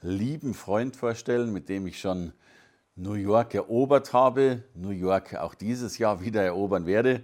lieben 0.00 0.54
Freund 0.54 0.96
vorstellen, 0.96 1.52
mit 1.52 1.68
dem 1.68 1.86
ich 1.86 2.00
schon 2.00 2.32
New 2.94 3.14
York 3.14 3.54
erobert 3.54 4.12
habe, 4.12 4.62
New 4.74 4.90
York 4.90 5.34
auch 5.36 5.54
dieses 5.54 5.98
Jahr 5.98 6.20
wieder 6.20 6.42
erobern 6.42 6.86
werde. 6.86 7.22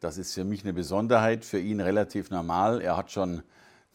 Das 0.00 0.16
ist 0.16 0.34
für 0.34 0.44
mich 0.44 0.64
eine 0.64 0.72
Besonderheit, 0.72 1.44
für 1.44 1.58
ihn 1.58 1.80
relativ 1.80 2.30
normal. 2.30 2.80
Er 2.80 2.96
hat 2.96 3.10
schon 3.10 3.42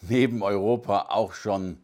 neben 0.01 0.43
Europa 0.43 1.07
auch 1.09 1.33
schon 1.33 1.79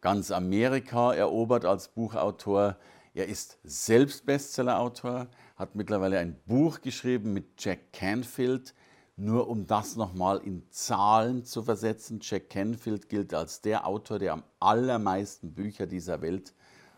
ganz 0.00 0.30
Amerika 0.30 1.14
erobert 1.14 1.64
als 1.64 1.88
Buchautor. 1.88 2.76
Er 3.14 3.26
ist 3.26 3.58
selbst 3.64 4.26
Bestsellerautor, 4.26 5.28
hat 5.56 5.74
mittlerweile 5.74 6.18
ein 6.18 6.38
Buch 6.46 6.82
geschrieben 6.82 7.32
mit 7.32 7.46
Jack 7.58 7.92
Canfield, 7.92 8.74
nur 9.16 9.48
um 9.48 9.66
das 9.66 9.96
nochmal 9.96 10.38
in 10.38 10.68
Zahlen 10.70 11.44
zu 11.44 11.62
versetzen, 11.62 12.18
Jack 12.20 12.50
Canfield 12.50 13.08
gilt 13.08 13.32
als 13.32 13.60
der 13.60 13.86
Autor, 13.86 14.18
der 14.18 14.32
am 14.32 14.42
allermeisten 14.58 15.54
Bücher 15.54 15.86
dieser 15.86 16.20
Welt 16.20 16.52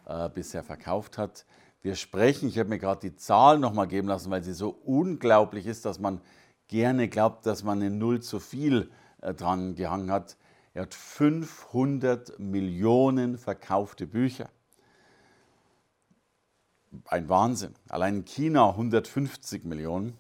äh, 0.06 0.28
bisher 0.31 0.62
verkauft 0.62 1.19
hat. 1.19 1.45
Wir 1.83 1.95
sprechen, 1.95 2.48
ich 2.48 2.58
habe 2.58 2.70
mir 2.70 2.78
gerade 2.78 3.11
die 3.11 3.17
Zahl 3.17 3.58
nochmal 3.58 3.86
geben 3.86 4.08
lassen, 4.08 4.31
weil 4.31 4.42
sie 4.42 4.55
so 4.55 4.70
unglaublich 4.70 5.67
ist, 5.67 5.84
dass 5.84 5.98
man 5.98 6.20
gerne 6.69 7.08
glaubt, 7.08 7.45
dass 7.47 7.62
man 7.62 7.81
eine 7.81 7.91
Null 7.91 8.23
zu 8.23 8.41
viel 8.41 8.91
äh, 9.20 9.34
dran 9.34 9.75
gehangen 9.75 10.11
hat. 10.11 10.36
Er 10.73 10.83
hat 10.83 10.95
500 10.95 12.39
Millionen 12.39 13.39
verkaufte 13.39 14.06
Bücher. 14.06 14.48
Ein 17.06 17.28
Wahnsinn. 17.28 17.75
Allein 17.89 18.17
in 18.17 18.25
China 18.25 18.70
150 18.70 19.64
Millionen. 19.64 20.17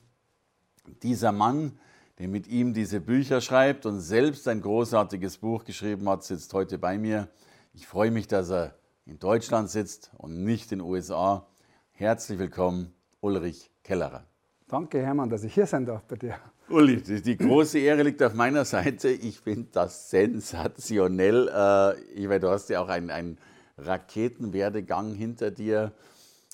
Dieser 1.02 1.32
Mann 1.32 1.78
der 2.18 2.28
mit 2.28 2.46
ihm 2.46 2.72
diese 2.72 3.00
Bücher 3.00 3.40
schreibt 3.40 3.86
und 3.86 4.00
selbst 4.00 4.48
ein 4.48 4.62
großartiges 4.62 5.38
Buch 5.38 5.64
geschrieben 5.64 6.08
hat, 6.08 6.24
sitzt 6.24 6.52
heute 6.54 6.78
bei 6.78 6.98
mir. 6.98 7.28
Ich 7.74 7.86
freue 7.86 8.10
mich, 8.10 8.26
dass 8.26 8.50
er 8.50 8.74
in 9.04 9.18
Deutschland 9.18 9.70
sitzt 9.70 10.10
und 10.16 10.44
nicht 10.44 10.72
in 10.72 10.78
den 10.78 10.88
USA. 10.88 11.46
Herzlich 11.92 12.38
willkommen, 12.38 12.94
Ulrich 13.20 13.70
Kellerer. 13.82 14.24
Danke, 14.68 15.00
Hermann, 15.00 15.28
dass 15.28 15.44
ich 15.44 15.54
hier 15.54 15.66
sein 15.66 15.84
darf 15.84 16.02
bei 16.04 16.16
dir. 16.16 16.36
Uli, 16.68 17.00
die 17.00 17.36
große 17.36 17.78
Ehre 17.78 18.02
liegt 18.02 18.20
auf 18.22 18.34
meiner 18.34 18.64
Seite. 18.64 19.08
Ich 19.08 19.38
finde 19.40 19.68
das 19.70 20.10
sensationell. 20.10 21.48
Äh, 21.48 22.00
ich 22.14 22.26
meine, 22.26 22.40
du 22.40 22.48
hast 22.48 22.68
ja 22.70 22.80
auch 22.80 22.88
einen, 22.88 23.10
einen 23.10 23.38
Raketenwerdegang 23.78 25.14
hinter 25.14 25.52
dir. 25.52 25.92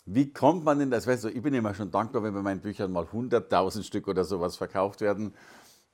Wie 0.05 0.33
kommt 0.33 0.64
man 0.64 0.78
denn, 0.78 0.91
das 0.91 1.06
weißt 1.06 1.25
du, 1.25 1.28
ich 1.28 1.42
bin 1.42 1.55
immer 1.55 1.75
schon 1.75 1.91
dankbar, 1.91 2.22
wenn 2.25 2.34
bei 2.34 2.42
meinen 2.42 2.61
Büchern 2.61 2.91
mal 2.91 3.05
100.000 3.05 3.84
Stück 3.84 4.08
oder 4.08 4.25
sowas 4.25 4.56
verkauft 4.56 5.00
werden. 5.00 5.33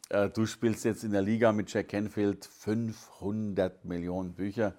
Äh, 0.09 0.31
du 0.31 0.47
spielst 0.47 0.85
jetzt 0.85 1.05
in 1.05 1.13
der 1.13 1.21
Liga 1.21 1.53
mit 1.53 1.73
Jack 1.73 1.89
Canfield 1.89 2.47
500 2.47 3.85
Millionen 3.85 4.33
Bücher. 4.33 4.75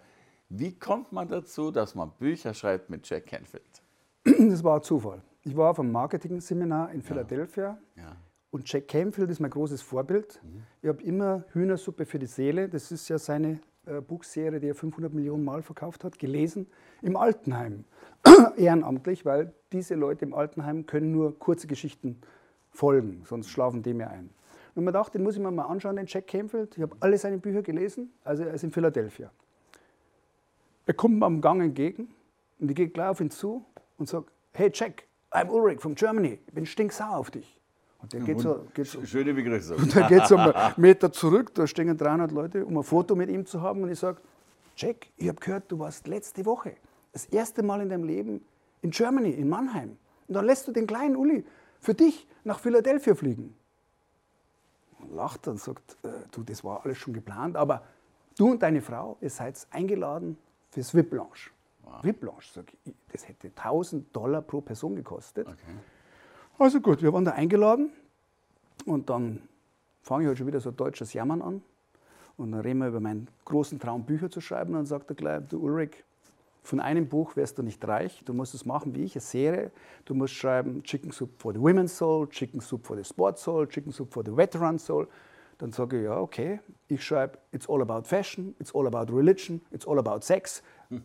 Wie 0.50 0.74
kommt 0.78 1.12
man 1.12 1.28
dazu, 1.28 1.70
dass 1.70 1.94
man 1.94 2.12
Bücher 2.18 2.56
schreibt 2.56 2.90
mit 2.90 3.08
Jack 3.08 3.28
Canfield? 3.28 3.84
Das 4.24 4.64
war 4.64 4.82
Zufall. 4.82 5.22
Ich 5.44 5.56
war 5.56 5.70
auf 5.70 5.80
einem 5.80 5.92
Marketing-Seminar 5.92 6.92
in 6.92 7.02
Philadelphia 7.04 7.78
ja. 7.96 8.04
Ja. 8.04 8.16
und 8.50 8.72
Jack 8.72 8.88
Canfield 8.88 9.30
ist 9.30 9.40
mein 9.40 9.52
großes 9.52 9.82
Vorbild. 9.84 10.42
Mhm. 10.44 10.64
Ich 10.82 10.90
habe 10.90 11.04
immer 11.04 11.46
Hühnersuppe 11.54 12.06
für 12.06 12.18
die 12.18 12.26
Seele, 12.26 12.68
das 12.68 12.92
ist 12.92 13.08
ja 13.10 13.20
seine 13.20 13.60
Buchserie, 14.08 14.60
die 14.60 14.68
er 14.68 14.76
500 14.76 15.14
Millionen 15.14 15.44
Mal 15.44 15.62
verkauft 15.62 16.04
hat, 16.04 16.20
gelesen 16.20 16.68
im 17.02 17.16
Altenheim. 17.16 17.86
Ehrenamtlich, 18.58 19.26
weil 19.26 19.54
diese 19.72 19.96
Leute 19.96 20.26
im 20.26 20.34
Altenheim 20.34 20.86
können 20.86 21.12
nur 21.12 21.38
kurze 21.38 21.68
Geschichten 21.68 22.22
folgen, 22.72 23.24
sonst 23.26 23.50
schlafen 23.50 23.84
die 23.84 23.94
mir 23.94 24.10
ein. 24.10 24.30
Und 24.76 24.84
man 24.84 24.94
dachte, 24.94 25.18
den 25.18 25.24
muss 25.24 25.36
ich 25.36 25.42
mir 25.42 25.52
mal 25.52 25.66
anschauen, 25.66 25.96
den 25.96 26.06
Jack 26.08 26.28
Canfield. 26.28 26.78
Ich 26.78 26.84
habe 26.84 26.96
alle 27.00 27.18
seine 27.18 27.38
Bücher 27.38 27.62
gelesen, 27.62 28.14
also 28.24 28.44
er 28.44 28.54
ist 28.54 28.64
in 28.64 28.72
Philadelphia. 28.72 29.32
Er 30.86 30.94
kommt 30.94 31.20
mir 31.20 31.26
am 31.26 31.42
Gang 31.42 31.62
entgegen 31.62 32.10
und 32.60 32.70
ich 32.70 32.76
gehe 32.76 32.88
gleich 32.88 33.10
auf 33.10 33.22
ihn 33.22 33.30
zu 33.30 33.66
und 33.98 34.08
sage, 34.08 34.26
hey 34.54 34.72
Jack, 34.74 35.04
I'm 35.32 35.50
Ulrich 35.50 35.82
from 35.82 35.96
Germany, 35.96 36.40
ich 36.48 36.54
bin 36.54 36.66
stinksauer 36.66 37.18
auf 37.18 37.32
dich. 37.32 37.59
Und 38.02 38.14
der 38.14 38.22
geht 38.22 38.40
so, 38.40 38.66
geht 38.74 38.88
so, 38.88 39.06
Schöne 39.06 39.34
Begrüßung. 39.34 39.78
Und 39.78 39.94
der 39.94 40.08
geht 40.08 40.28
so 40.28 40.38
einen 40.38 40.54
Meter 40.78 41.12
zurück, 41.12 41.54
da 41.54 41.68
stehen 41.68 41.98
300 41.98 42.32
Leute, 42.32 42.66
um 42.66 42.78
ein 42.78 42.84
Foto 42.84 43.16
mit 43.16 43.30
ihm 43.30 43.46
zu 43.46 43.62
haben. 43.62 43.84
Und 43.84 43.92
ich 43.92 44.00
sage, 44.00 44.22
Jack, 44.78 45.08
ich 45.18 45.28
habe 45.28 45.40
gehört, 45.40 45.72
du 45.72 45.80
warst 45.80 46.08
letzte 46.08 46.46
Woche 46.46 46.76
das 47.12 47.26
erste 47.26 47.64
Mal 47.64 47.82
in 47.82 47.90
deinem 47.90 48.06
Leben 48.06 48.42
in 48.82 48.92
Germany, 48.92 49.32
in 49.32 49.50
Mannheim. 49.50 49.98
Und 50.28 50.36
dann 50.36 50.46
lässt 50.46 50.68
du 50.68 50.72
den 50.72 50.88
kleinen 50.88 51.16
Uli 51.16 51.46
für 51.82 51.94
dich 51.94 52.28
nach 52.44 52.60
Philadelphia 52.60 53.16
fliegen. 53.16 53.56
Und 55.00 55.14
lacht 55.14 55.48
und 55.48 55.60
sagt, 55.60 55.98
äh, 56.04 56.10
du, 56.32 56.44
das 56.44 56.64
war 56.64 56.86
alles 56.86 56.98
schon 56.98 57.14
geplant, 57.14 57.58
aber 57.58 57.84
du 58.38 58.52
und 58.52 58.64
deine 58.64 58.82
Frau, 58.82 59.18
ihr 59.22 59.30
seid 59.30 59.56
eingeladen 59.72 60.38
fürs 60.70 60.94
VIP 60.94 61.14
Lounge. 61.14 61.52
Wow. 61.84 62.04
VIP 62.04 62.24
Lounge, 62.24 62.44
sag 62.54 62.66
ich, 62.86 62.94
das 63.12 63.28
hätte 63.28 63.48
1000 63.48 64.16
Dollar 64.16 64.42
pro 64.42 64.62
Person 64.62 64.96
gekostet. 64.96 65.48
Okay. 65.48 65.58
Also 66.60 66.82
gut, 66.82 67.02
wir 67.02 67.14
waren 67.14 67.24
da 67.24 67.32
eingeladen 67.32 67.90
und 68.86 69.10
dann 69.10 69.42
fange 70.02 70.24
ich 70.24 70.28
halt 70.28 70.38
schon 70.38 70.48
wieder 70.48 70.60
so 70.60 70.72
deutsches 70.72 71.14
Jammern 71.14 71.42
an. 71.42 71.62
Und 72.36 72.52
dann 72.52 72.60
reden 72.60 72.80
wir 72.80 72.90
über 72.90 73.00
meinen 73.00 73.30
großen 73.46 73.80
Traum, 73.80 74.04
Bücher 74.04 74.30
zu 74.30 74.42
schreiben. 74.42 74.72
Und 74.72 74.76
dann 74.76 74.86
sagt 74.86 75.10
er 75.10 75.16
gleich, 75.16 75.42
du 75.48 75.60
Ulrich, 75.60 76.04
von 76.62 76.82
einem 76.82 77.08
Buch 77.08 77.38
wirst 77.38 77.58
du 77.58 77.64
nicht 77.64 77.88
reich. 77.88 78.22
Du 78.26 78.34
musst 78.34 78.54
es 78.54 78.66
machen 78.66 78.94
wie 78.94 79.06
ich, 79.06 79.16
eine 79.16 79.22
Serie. 79.22 79.72
Du 80.04 80.14
musst 80.14 80.34
schreiben 80.34 80.84
Chicken 80.84 81.12
Soup 81.12 81.30
for 81.38 81.54
the 81.54 81.62
Women's 81.62 81.98
Soul, 81.98 82.28
Chicken 82.28 82.60
Soup 82.60 82.86
for 82.86 82.98
the 82.98 83.06
Sports 83.06 83.42
Soul, 83.42 83.66
Chicken 83.66 83.94
Soup 83.94 84.14
for 84.14 84.24
the 84.26 84.36
Veteran 84.36 84.78
Soul. 84.80 85.08
Dann 85.60 85.72
sage 85.72 85.98
ich, 85.98 86.04
ja, 86.04 86.20
okay. 86.20 86.60
Ich 86.90 87.02
schreibe 87.02 87.38
It's 87.54 87.70
all 87.70 87.82
about 87.82 88.04
fashion, 88.04 88.54
it's 88.60 88.76
all 88.76 88.86
about 88.86 89.14
religion, 89.14 89.62
it's 89.72 89.88
all 89.88 89.98
about 89.98 90.26
sex. 90.26 90.62
Hm. 90.90 91.04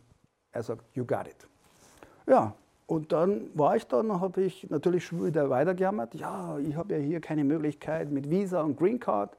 Er 0.51 0.65
sagt, 0.65 0.85
you 0.95 1.05
got 1.05 1.29
it. 1.29 1.47
Ja, 2.27 2.57
und 2.87 3.13
dann 3.13 3.51
war 3.55 3.77
ich 3.77 3.87
da 3.87 4.01
und 4.01 4.21
habe 4.21 4.43
ich 4.43 4.69
natürlich 4.69 5.07
schon 5.07 5.25
wieder 5.25 5.49
weitergejammert. 5.49 6.15
Ja, 6.15 6.59
ich 6.59 6.77
habe 6.77 6.95
ja 6.95 7.01
hier 7.01 7.21
keine 7.21 7.45
Möglichkeit 7.45 8.11
mit 8.11 8.29
Visa 8.29 8.61
und 8.61 8.77
Green 8.77 9.01
Card. 9.01 9.37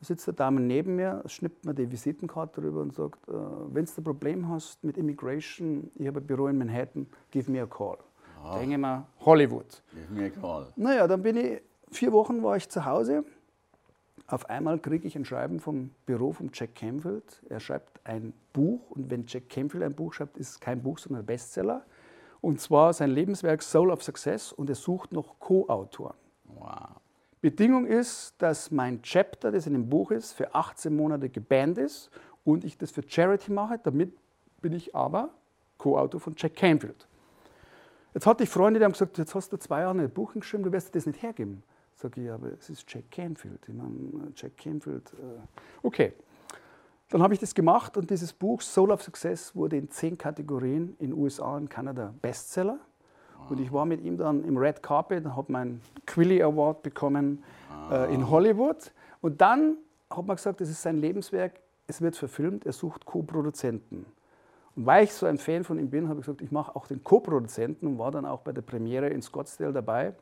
Da 0.00 0.06
sitzt 0.06 0.26
der 0.26 0.34
Dame 0.34 0.60
neben 0.60 0.96
mir, 0.96 1.22
schnippt 1.26 1.64
mir 1.64 1.74
die 1.74 1.90
Visitenkarte 1.90 2.60
drüber 2.60 2.82
und 2.82 2.94
sagt, 2.94 3.28
äh, 3.28 3.32
wenn 3.32 3.84
du 3.84 3.92
ein 3.96 4.04
Problem 4.04 4.48
hast 4.48 4.82
mit 4.84 4.96
Immigration, 4.96 5.90
ich 5.96 6.06
habe 6.06 6.20
ein 6.20 6.26
Büro 6.26 6.46
in 6.46 6.58
Manhattan, 6.58 7.06
give 7.30 7.50
me 7.50 7.60
a 7.60 7.66
call. 7.66 7.98
Ah. 8.44 8.58
Denke 8.58 8.78
mal, 8.78 9.06
Hollywood. 9.20 9.82
Give 9.92 10.12
me 10.12 10.26
a 10.26 10.30
call. 10.30 10.66
Naja, 10.76 11.06
dann 11.06 11.22
bin 11.22 11.36
ich, 11.36 11.62
vier 11.90 12.12
Wochen 12.12 12.42
war 12.42 12.56
ich 12.56 12.68
zu 12.68 12.84
Hause. 12.84 13.24
Auf 14.28 14.48
einmal 14.48 14.78
kriege 14.78 15.06
ich 15.06 15.16
ein 15.16 15.24
Schreiben 15.24 15.58
vom 15.60 15.90
Büro 16.06 16.32
von 16.32 16.50
Jack 16.52 16.76
Canfield. 16.76 17.42
Er 17.48 17.60
schreibt 17.60 18.00
ein 18.04 18.32
Buch 18.52 18.90
und 18.90 19.10
wenn 19.10 19.24
Jack 19.26 19.48
Canfield 19.48 19.82
ein 19.82 19.94
Buch 19.94 20.14
schreibt, 20.14 20.36
ist 20.36 20.50
es 20.50 20.60
kein 20.60 20.82
Buch, 20.82 20.98
sondern 20.98 21.22
ein 21.22 21.26
Bestseller. 21.26 21.84
Und 22.42 22.60
zwar 22.60 22.92
sein 22.92 23.10
Lebenswerk 23.10 23.62
Soul 23.62 23.90
of 23.90 24.02
Success 24.02 24.52
und 24.52 24.68
er 24.68 24.74
sucht 24.74 25.12
noch 25.12 25.38
Co-Autoren. 25.38 26.16
Wow. 26.44 27.00
Bedingung 27.40 27.86
ist, 27.86 28.34
dass 28.38 28.70
mein 28.70 29.00
Chapter, 29.02 29.50
das 29.50 29.66
in 29.66 29.72
dem 29.72 29.88
Buch 29.88 30.10
ist, 30.10 30.32
für 30.32 30.54
18 30.54 30.94
Monate 30.94 31.30
gebannt 31.30 31.78
ist 31.78 32.10
und 32.44 32.64
ich 32.64 32.76
das 32.76 32.90
für 32.90 33.02
Charity 33.06 33.52
mache. 33.52 33.80
Damit 33.82 34.12
bin 34.60 34.72
ich 34.72 34.94
aber 34.94 35.30
Co-Autor 35.78 36.20
von 36.20 36.34
Jack 36.36 36.56
Canfield. 36.56 37.06
Jetzt 38.12 38.26
hatte 38.26 38.42
ich 38.42 38.50
Freunde, 38.50 38.80
die 38.80 38.84
haben 38.84 38.92
gesagt, 38.92 39.18
jetzt 39.18 39.34
hast 39.34 39.52
du 39.52 39.56
zwei 39.56 39.80
Jahre 39.80 39.98
ein 39.98 40.10
Buch 40.10 40.34
geschrieben, 40.34 40.64
du 40.64 40.72
wirst 40.72 40.94
das 40.94 41.06
nicht 41.06 41.22
hergeben. 41.22 41.62
Sag 41.94 42.16
ich, 42.16 42.28
aber 42.28 42.48
es 42.58 42.68
ist 42.68 42.84
Jack 42.92 43.10
Canfield. 43.10 43.60
Ich 43.68 43.74
meine, 43.74 44.32
Jack 44.34 44.56
Canfield. 44.56 45.12
Äh, 45.12 45.40
okay. 45.82 46.12
Dann 47.12 47.22
habe 47.22 47.34
ich 47.34 47.40
das 47.40 47.54
gemacht 47.54 47.98
und 47.98 48.08
dieses 48.08 48.32
Buch 48.32 48.62
Soul 48.62 48.90
of 48.90 49.02
Success 49.02 49.54
wurde 49.54 49.76
in 49.76 49.90
zehn 49.90 50.16
Kategorien 50.16 50.96
in 50.98 51.12
USA 51.12 51.56
und 51.56 51.68
Kanada 51.68 52.14
Bestseller. 52.22 52.78
Und 53.50 53.60
ich 53.60 53.70
war 53.70 53.84
mit 53.84 54.00
ihm 54.00 54.16
dann 54.16 54.42
im 54.44 54.56
Red 54.56 54.82
Carpet, 54.82 55.26
habe 55.26 55.52
meinen 55.52 55.82
Quilly 56.06 56.42
Award 56.42 56.82
bekommen 56.82 57.44
äh, 57.90 58.14
in 58.14 58.30
Hollywood. 58.30 58.92
Und 59.20 59.42
dann 59.42 59.76
hat 60.08 60.26
man 60.26 60.36
gesagt, 60.36 60.62
das 60.62 60.70
ist 60.70 60.80
sein 60.80 61.02
Lebenswerk, 61.02 61.60
es 61.86 62.00
wird 62.00 62.16
verfilmt, 62.16 62.64
er 62.64 62.72
sucht 62.72 63.04
Co-Produzenten. 63.04 64.06
Und 64.74 64.86
weil 64.86 65.04
ich 65.04 65.12
so 65.12 65.26
ein 65.26 65.36
Fan 65.36 65.64
von 65.64 65.78
ihm 65.78 65.90
bin, 65.90 66.08
habe 66.08 66.20
ich 66.20 66.24
gesagt, 66.24 66.40
ich 66.40 66.50
mache 66.50 66.74
auch 66.74 66.86
den 66.86 67.04
Co-Produzenten 67.04 67.88
und 67.88 67.98
war 67.98 68.10
dann 68.10 68.24
auch 68.24 68.40
bei 68.40 68.52
der 68.52 68.62
Premiere 68.62 69.10
in 69.10 69.20
Scottsdale 69.20 69.74
dabei. 69.74 70.14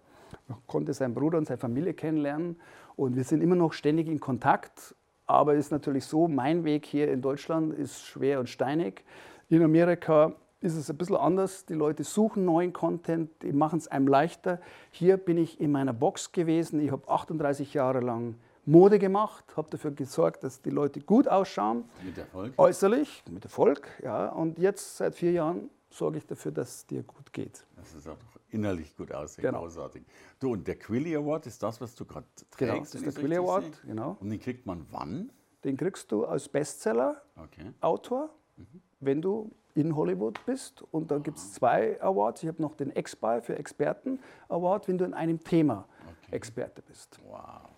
Ich 0.49 0.67
konnte 0.67 0.93
seinen 0.93 1.15
Bruder 1.15 1.39
und 1.39 1.47
seine 1.47 1.59
Familie 1.59 1.95
kennenlernen 1.95 2.57
und 2.97 3.15
wir 3.15 3.23
sind 3.23 3.43
immer 3.43 3.55
noch 3.55 3.73
ständig 3.75 4.09
in 4.09 4.19
Kontakt. 4.19 4.97
Aber 5.31 5.55
es 5.55 5.67
ist 5.67 5.71
natürlich 5.71 6.07
so, 6.07 6.27
mein 6.27 6.65
Weg 6.65 6.85
hier 6.85 7.11
in 7.11 7.23
Deutschland 7.23 7.73
ist 7.73 8.05
schwer 8.05 8.41
und 8.41 8.49
steinig. 8.49 9.05
In 9.49 9.63
Amerika 9.63 10.35
ist 10.61 10.75
es 10.75 10.91
ein 10.91 10.97
bisschen 10.97 11.17
anders. 11.17 11.67
Die 11.67 11.75
Leute 11.75 12.03
suchen 12.03 12.45
neuen 12.45 12.73
Content, 12.73 13.31
die 13.43 13.53
machen 13.53 13.79
es 13.79 13.87
einem 13.87 14.09
leichter. 14.09 14.61
Hier 14.91 15.17
bin 15.19 15.39
ich 15.39 15.61
in 15.61 15.71
meiner 15.71 15.93
Box 15.93 16.33
gewesen. 16.33 16.81
Ich 16.81 16.91
habe 16.91 17.09
38 17.09 17.75
Jahre 17.75 18.01
lang 18.01 18.35
Mode 18.67 18.99
gemacht, 18.99 19.57
habe 19.57 19.71
dafür 19.71 19.93
gesorgt, 19.93 20.43
dass 20.43 20.63
die 20.63 20.71
Leute 20.71 21.01
gut 21.01 21.29
ausschauen. 21.29 21.85
Mit 22.05 22.19
Erfolg? 22.19 22.53
Äußerlich, 22.59 23.23
mit 23.31 23.45
Erfolg, 23.45 23.89
ja. 24.03 24.31
Und 24.31 24.59
jetzt 24.59 24.97
seit 24.97 25.15
vier 25.15 25.31
Jahren 25.31 25.71
sorge 25.91 26.19
ich 26.19 26.27
dafür, 26.27 26.51
dass 26.51 26.75
es 26.75 26.87
dir 26.87 27.05
gut 27.05 27.33
geht. 27.33 27.65
Das 27.77 27.95
ist 27.95 28.09
auch 28.09 28.17
innerlich 28.53 28.97
gut 28.97 29.13
aussehen, 29.13 29.43
Genau. 29.43 29.61
großartig. 29.61 30.03
Du, 30.39 30.53
und 30.53 30.67
der 30.67 30.77
Quilly 30.79 31.15
Award 31.17 31.47
ist 31.47 31.63
das, 31.63 31.81
was 31.81 31.95
du 31.95 32.05
gerade 32.05 32.27
trägst? 32.37 32.59
Genau, 32.59 32.79
das 32.81 32.95
ist 32.95 33.05
der 33.05 33.13
Quilly 33.13 33.37
Award, 33.37 33.65
sehe? 33.65 33.73
genau. 33.87 34.17
Und 34.21 34.31
den 34.31 34.41
kriegt 34.41 34.67
man 34.67 34.87
wann? 34.91 35.31
Den 35.65 35.77
kriegst 35.77 36.11
du 36.11 36.25
als 36.25 36.49
Bestseller-Autor, 36.49 38.31
Okay. 38.59 38.65
wenn 39.01 39.23
du 39.23 39.51
in 39.75 39.95
Hollywood 39.95 40.39
bist. 40.47 40.83
Und 40.91 41.11
da 41.11 41.19
gibt 41.19 41.39
es 41.39 41.53
zwei 41.53 42.01
Awards. 42.03 42.43
Ich 42.43 42.49
habe 42.49 42.61
noch 42.61 42.75
den 42.75 42.91
Expy 42.91 43.41
für 43.41 43.57
Experten 43.57 44.19
Award, 44.49 44.89
wenn 44.89 44.99
du 44.99 45.05
in 45.05 45.15
einem 45.15 45.39
Thema 45.43 45.87
Okay. 46.25 46.35
Experte 46.37 46.83
bist. 46.83 47.19
Wow. 47.29 47.69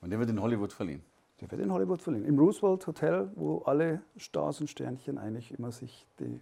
Und 0.00 0.10
der 0.10 0.18
wird 0.18 0.30
in 0.30 0.40
Hollywood 0.40 0.72
verliehen. 0.72 1.02
Der 1.40 1.50
wird 1.50 1.60
in 1.60 1.72
Hollywood 1.72 2.00
verliehen. 2.00 2.24
Im 2.24 2.38
Roosevelt 2.38 2.86
Hotel, 2.86 3.30
wo 3.34 3.58
alle 3.62 4.00
Stars 4.16 4.60
und 4.60 4.68
Sternchen 4.70 5.18
eigentlich 5.18 5.52
immer 5.58 5.72
sich 5.72 6.06
die 6.20 6.40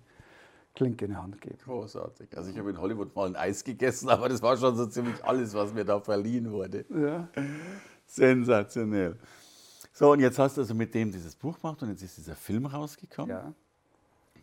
Klinke 0.75 1.05
in 1.05 1.13
die 1.13 1.17
Hand 1.17 1.41
geben. 1.41 1.59
Großartig. 1.65 2.37
Also 2.37 2.51
ich 2.51 2.59
habe 2.59 2.71
in 2.71 2.81
Hollywood 2.81 3.15
mal 3.15 3.27
ein 3.27 3.37
Eis 3.37 3.63
gegessen, 3.65 4.09
aber 4.09 4.29
das 4.29 4.43
war 4.43 4.57
schon 4.57 4.77
so 4.77 4.87
ziemlich 4.87 5.25
alles, 5.25 5.55
was 5.55 5.73
mir 5.73 5.85
da 5.85 6.01
verliehen 6.01 6.51
wurde. 6.51 6.85
Ja. 6.89 7.29
Sensationell. 8.07 9.17
So, 9.93 10.11
und 10.11 10.21
jetzt 10.21 10.39
hast 10.39 10.57
du 10.57 10.63
also 10.63 10.75
mit 10.75 10.93
dem 10.95 11.13
dieses 11.13 11.37
Buch 11.37 11.61
gemacht 11.61 11.83
und 11.83 11.91
jetzt 11.91 12.03
ist 12.03 12.17
dieser 12.19 12.35
Film 12.35 12.67
rausgekommen. 12.67 13.31
ja. 13.31 13.55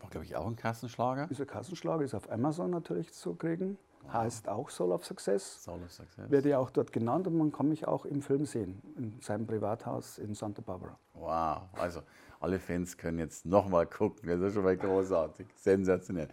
War, 0.00 0.10
glaube 0.10 0.24
ich, 0.24 0.34
auch 0.34 0.46
ein 0.46 0.56
Kassenschlager. 0.56 1.28
Dieser 1.28 1.46
Kassenschlager 1.46 2.02
ist 2.02 2.14
auf 2.14 2.30
Amazon 2.30 2.70
natürlich 2.70 3.12
zu 3.12 3.34
kriegen. 3.34 3.78
Heißt 4.12 4.48
auch 4.48 4.68
Soul 4.68 4.90
of 4.90 5.04
Success. 5.04 5.62
Soul 5.62 5.80
of 5.84 5.92
Success. 5.92 6.28
Werde 6.28 6.48
ja 6.48 6.58
auch 6.58 6.70
dort 6.70 6.92
genannt 6.92 7.28
und 7.28 7.36
man 7.36 7.52
kann 7.52 7.68
mich 7.68 7.86
auch 7.86 8.04
im 8.04 8.20
Film 8.20 8.46
sehen, 8.46 8.82
in 8.96 9.20
seinem 9.20 9.46
Privathaus 9.46 10.18
in 10.18 10.34
Santa 10.34 10.60
Barbara. 10.60 10.98
Wow. 11.22 11.62
Also 11.74 12.00
alle 12.40 12.58
Fans 12.58 12.96
können 12.96 13.18
jetzt 13.20 13.46
nochmal 13.46 13.86
gucken. 13.86 14.28
Das 14.28 14.40
ist 14.40 14.54
schon 14.54 14.64
mal 14.64 14.76
großartig. 14.76 15.46
Sensationell. 15.54 16.28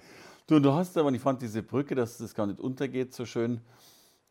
Du, 0.47 0.55
und 0.55 0.63
du 0.63 0.73
hast 0.73 0.97
aber, 0.97 1.09
und 1.09 1.15
ich 1.15 1.21
fand 1.21 1.41
diese 1.41 1.61
Brücke, 1.61 1.93
dass 1.93 2.17
das 2.17 2.33
gar 2.33 2.47
nicht 2.47 2.59
untergeht, 2.59 3.13
so 3.13 3.25
schön. 3.25 3.61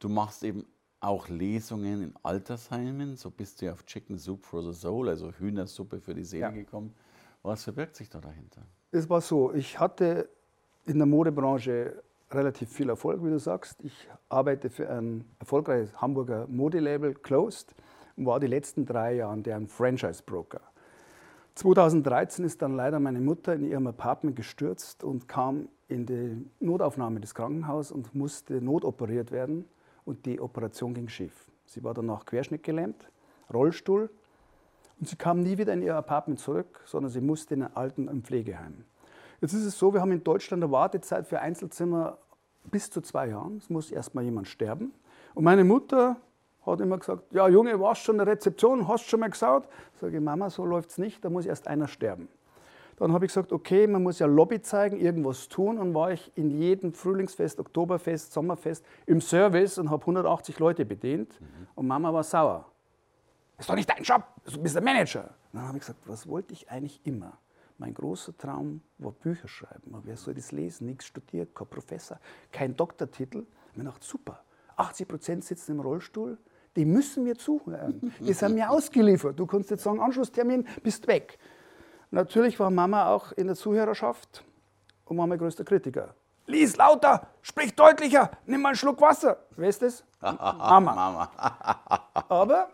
Du 0.00 0.08
machst 0.08 0.42
eben 0.42 0.66
auch 1.00 1.28
Lesungen 1.28 2.02
in 2.02 2.14
Altersheimen. 2.24 3.16
So 3.16 3.30
bist 3.30 3.60
du 3.60 3.66
ja 3.66 3.72
auf 3.72 3.86
Chicken 3.86 4.18
Soup 4.18 4.44
for 4.44 4.62
the 4.62 4.72
Soul, 4.72 5.08
also 5.08 5.30
Hühnersuppe 5.30 6.00
für 6.00 6.14
die 6.14 6.24
Seele 6.24 6.42
Ja. 6.42 6.50
gekommen. 6.50 6.92
Was 7.44 7.62
verbirgt 7.62 7.94
sich 7.94 8.10
da 8.10 8.20
dahinter? 8.20 8.62
Es 8.90 9.08
war 9.08 9.20
so, 9.20 9.52
ich 9.54 9.78
hatte 9.78 10.28
in 10.86 10.98
der 10.98 11.06
Modebranche 11.06 12.02
relativ 12.32 12.70
viel 12.70 12.88
Erfolg, 12.88 13.22
wie 13.24 13.30
du 13.30 13.38
sagst. 13.38 13.76
Ich 13.84 14.08
arbeite 14.28 14.70
für 14.70 14.90
ein 14.90 15.24
erfolgreiches 15.38 16.00
Hamburger 16.00 16.46
Modelabel 16.48 17.14
Closed 17.14 17.74
und 18.18 18.26
war 18.26 18.40
die 18.40 18.48
letzten 18.48 18.84
drei 18.84 19.14
Jahre 19.14 19.38
deren 19.38 19.68
Franchise-Broker. 19.68 20.60
2013 21.54 22.44
ist 22.44 22.60
dann 22.62 22.76
leider 22.76 23.00
meine 23.00 23.20
Mutter 23.20 23.54
in 23.54 23.64
ihrem 23.64 23.86
Apartment 23.86 24.36
gestürzt 24.36 25.02
und 25.04 25.28
kam 25.28 25.68
in 25.88 26.04
die 26.04 26.44
Notaufnahme 26.60 27.20
des 27.20 27.34
Krankenhauses 27.34 27.92
und 27.92 28.14
musste 28.14 28.60
notoperiert 28.60 29.32
werden 29.32 29.64
und 30.04 30.26
die 30.26 30.40
Operation 30.40 30.94
ging 30.94 31.08
schief. 31.08 31.32
Sie 31.66 31.82
war 31.82 31.94
danach 31.94 32.26
querschnittgelähmt, 32.26 33.10
Rollstuhl 33.52 34.10
und 35.00 35.08
sie 35.08 35.16
kam 35.16 35.42
nie 35.42 35.58
wieder 35.58 35.72
in 35.72 35.82
ihr 35.82 35.96
Apartment 35.96 36.40
zurück, 36.40 36.80
sondern 36.84 37.10
sie 37.10 37.20
musste 37.20 37.54
in 37.54 37.62
ein 37.62 37.76
Alten- 37.76 38.08
und 38.08 38.26
Pflegeheim. 38.26 38.84
Jetzt 39.40 39.52
ist 39.52 39.64
es 39.64 39.78
so, 39.78 39.94
wir 39.94 40.00
haben 40.00 40.12
in 40.12 40.24
Deutschland 40.24 40.62
eine 40.62 40.72
Wartezeit 40.72 41.26
für 41.26 41.40
Einzelzimmer 41.40 42.18
bis 42.64 42.90
zu 42.90 43.00
zwei 43.00 43.28
Jahren. 43.28 43.58
Es 43.58 43.70
muss 43.70 43.90
erst 43.90 44.14
mal 44.14 44.24
jemand 44.24 44.48
sterben. 44.48 44.92
Und 45.34 45.44
meine 45.44 45.64
Mutter 45.64 46.16
hat 46.64 46.80
immer 46.80 46.98
gesagt, 46.98 47.32
ja 47.32 47.48
Junge, 47.48 47.78
warst 47.80 48.02
schon 48.02 48.16
in 48.16 48.24
der 48.24 48.34
Rezeption, 48.34 48.86
hast 48.88 49.08
schon 49.08 49.20
mal 49.20 49.30
geschaut? 49.30 49.68
Sage 50.00 50.16
ich, 50.16 50.22
Mama, 50.22 50.50
so 50.50 50.64
läuft 50.64 50.90
es 50.90 50.98
nicht, 50.98 51.24
da 51.24 51.30
muss 51.30 51.46
erst 51.46 51.66
einer 51.66 51.88
sterben. 51.88 52.28
Dann 52.98 53.12
habe 53.12 53.24
ich 53.24 53.30
gesagt, 53.30 53.52
okay, 53.52 53.86
man 53.86 54.02
muss 54.02 54.18
ja 54.18 54.26
Lobby 54.26 54.60
zeigen, 54.60 54.98
irgendwas 54.98 55.48
tun. 55.48 55.78
Und 55.78 55.94
war 55.94 56.10
ich 56.10 56.32
in 56.34 56.50
jedem 56.50 56.92
Frühlingsfest, 56.92 57.60
Oktoberfest, 57.60 58.32
Sommerfest 58.32 58.84
im 59.06 59.20
Service 59.20 59.78
und 59.78 59.88
habe 59.88 60.02
180 60.02 60.58
Leute 60.58 60.84
bedient. 60.84 61.40
Und 61.76 61.86
Mama 61.86 62.12
war 62.12 62.24
sauer. 62.24 62.66
Ist 63.56 63.68
doch 63.68 63.76
nicht 63.76 63.88
dein 63.88 64.02
Job, 64.02 64.24
du 64.44 64.60
bist 64.60 64.74
der 64.74 64.82
Manager. 64.82 65.30
Dann 65.52 65.62
habe 65.62 65.78
ich 65.78 65.82
gesagt, 65.82 66.00
was 66.06 66.28
wollte 66.28 66.52
ich 66.52 66.70
eigentlich 66.70 67.00
immer? 67.04 67.38
Mein 67.78 67.94
großer 67.94 68.36
Traum 68.36 68.82
war 68.98 69.12
Bücher 69.12 69.46
schreiben. 69.46 69.94
Aber 69.94 70.04
wer 70.04 70.16
soll 70.16 70.34
das 70.34 70.50
lesen? 70.50 70.86
Nichts 70.86 71.06
studiert, 71.06 71.54
kein 71.54 71.68
Professor, 71.68 72.18
kein 72.50 72.76
Doktortitel. 72.76 73.38
Ich 73.38 73.44
habe 73.44 73.78
mir 73.78 73.84
gedacht, 73.84 74.02
super, 74.02 74.42
80 74.78 75.08
Prozent 75.08 75.44
sitzen 75.44 75.72
im 75.72 75.80
Rollstuhl, 75.80 76.38
die 76.76 76.84
müssen 76.84 77.24
mir 77.24 77.36
zuhören. 77.36 78.12
Die 78.20 78.32
sind 78.32 78.54
mir 78.54 78.70
ausgeliefert. 78.70 79.38
Du 79.38 79.46
kannst 79.46 79.70
jetzt 79.70 79.82
sagen, 79.82 80.00
Anschlusstermin, 80.00 80.66
bist 80.82 81.06
weg. 81.06 81.38
Natürlich 82.10 82.58
war 82.60 82.70
Mama 82.70 83.08
auch 83.08 83.32
in 83.32 83.48
der 83.48 83.56
Zuhörerschaft 83.56 84.44
und 85.04 85.18
war 85.18 85.26
mein 85.26 85.38
größter 85.38 85.64
Kritiker. 85.64 86.14
Lies 86.46 86.76
lauter, 86.76 87.26
sprich 87.42 87.74
deutlicher, 87.74 88.30
nimm 88.46 88.62
mal 88.62 88.70
einen 88.70 88.76
Schluck 88.76 89.00
Wasser. 89.00 89.36
Wer 89.56 89.68
ist 89.68 89.82
das? 89.82 90.04
Mama. 90.20 90.94
Mama. 90.94 91.30
Aber 92.28 92.70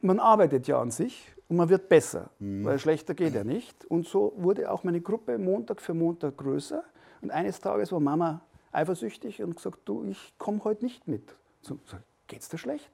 man 0.00 0.20
arbeitet 0.20 0.68
ja 0.68 0.80
an 0.80 0.90
sich 0.90 1.34
und 1.48 1.56
man 1.56 1.68
wird 1.68 1.88
besser, 1.88 2.30
weil 2.38 2.78
schlechter 2.78 3.14
geht 3.14 3.34
ja 3.34 3.42
nicht. 3.42 3.84
Und 3.86 4.06
so 4.06 4.32
wurde 4.36 4.70
auch 4.70 4.84
meine 4.84 5.00
Gruppe 5.00 5.38
Montag 5.38 5.80
für 5.80 5.94
Montag 5.94 6.36
größer. 6.36 6.84
Und 7.20 7.32
eines 7.32 7.58
Tages 7.58 7.90
war 7.90 7.98
Mama 7.98 8.42
eifersüchtig 8.72 9.42
und 9.42 9.56
gesagt, 9.56 9.80
du, 9.84 10.04
ich 10.04 10.34
komme 10.38 10.62
heute 10.64 10.84
nicht 10.84 11.08
mit. 11.08 11.34
So, 11.62 11.78
sag, 11.86 12.02
geht's 12.26 12.48
dir 12.48 12.58
schlecht? 12.58 12.90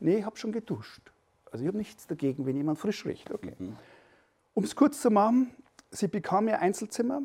Nee, 0.00 0.18
ich 0.18 0.24
habe 0.24 0.36
schon 0.36 0.52
geduscht. 0.52 1.02
Also 1.50 1.64
ich 1.64 1.68
habe 1.68 1.78
nichts 1.78 2.06
dagegen, 2.06 2.46
wenn 2.46 2.56
jemand 2.56 2.78
frisch 2.78 3.04
riecht. 3.06 3.30
Okay. 3.30 3.54
Um 4.54 4.64
es 4.64 4.74
kurz 4.74 5.00
zu 5.00 5.10
machen, 5.10 5.50
sie 5.90 6.08
bekam 6.08 6.48
ihr 6.48 6.60
Einzelzimmer, 6.60 7.22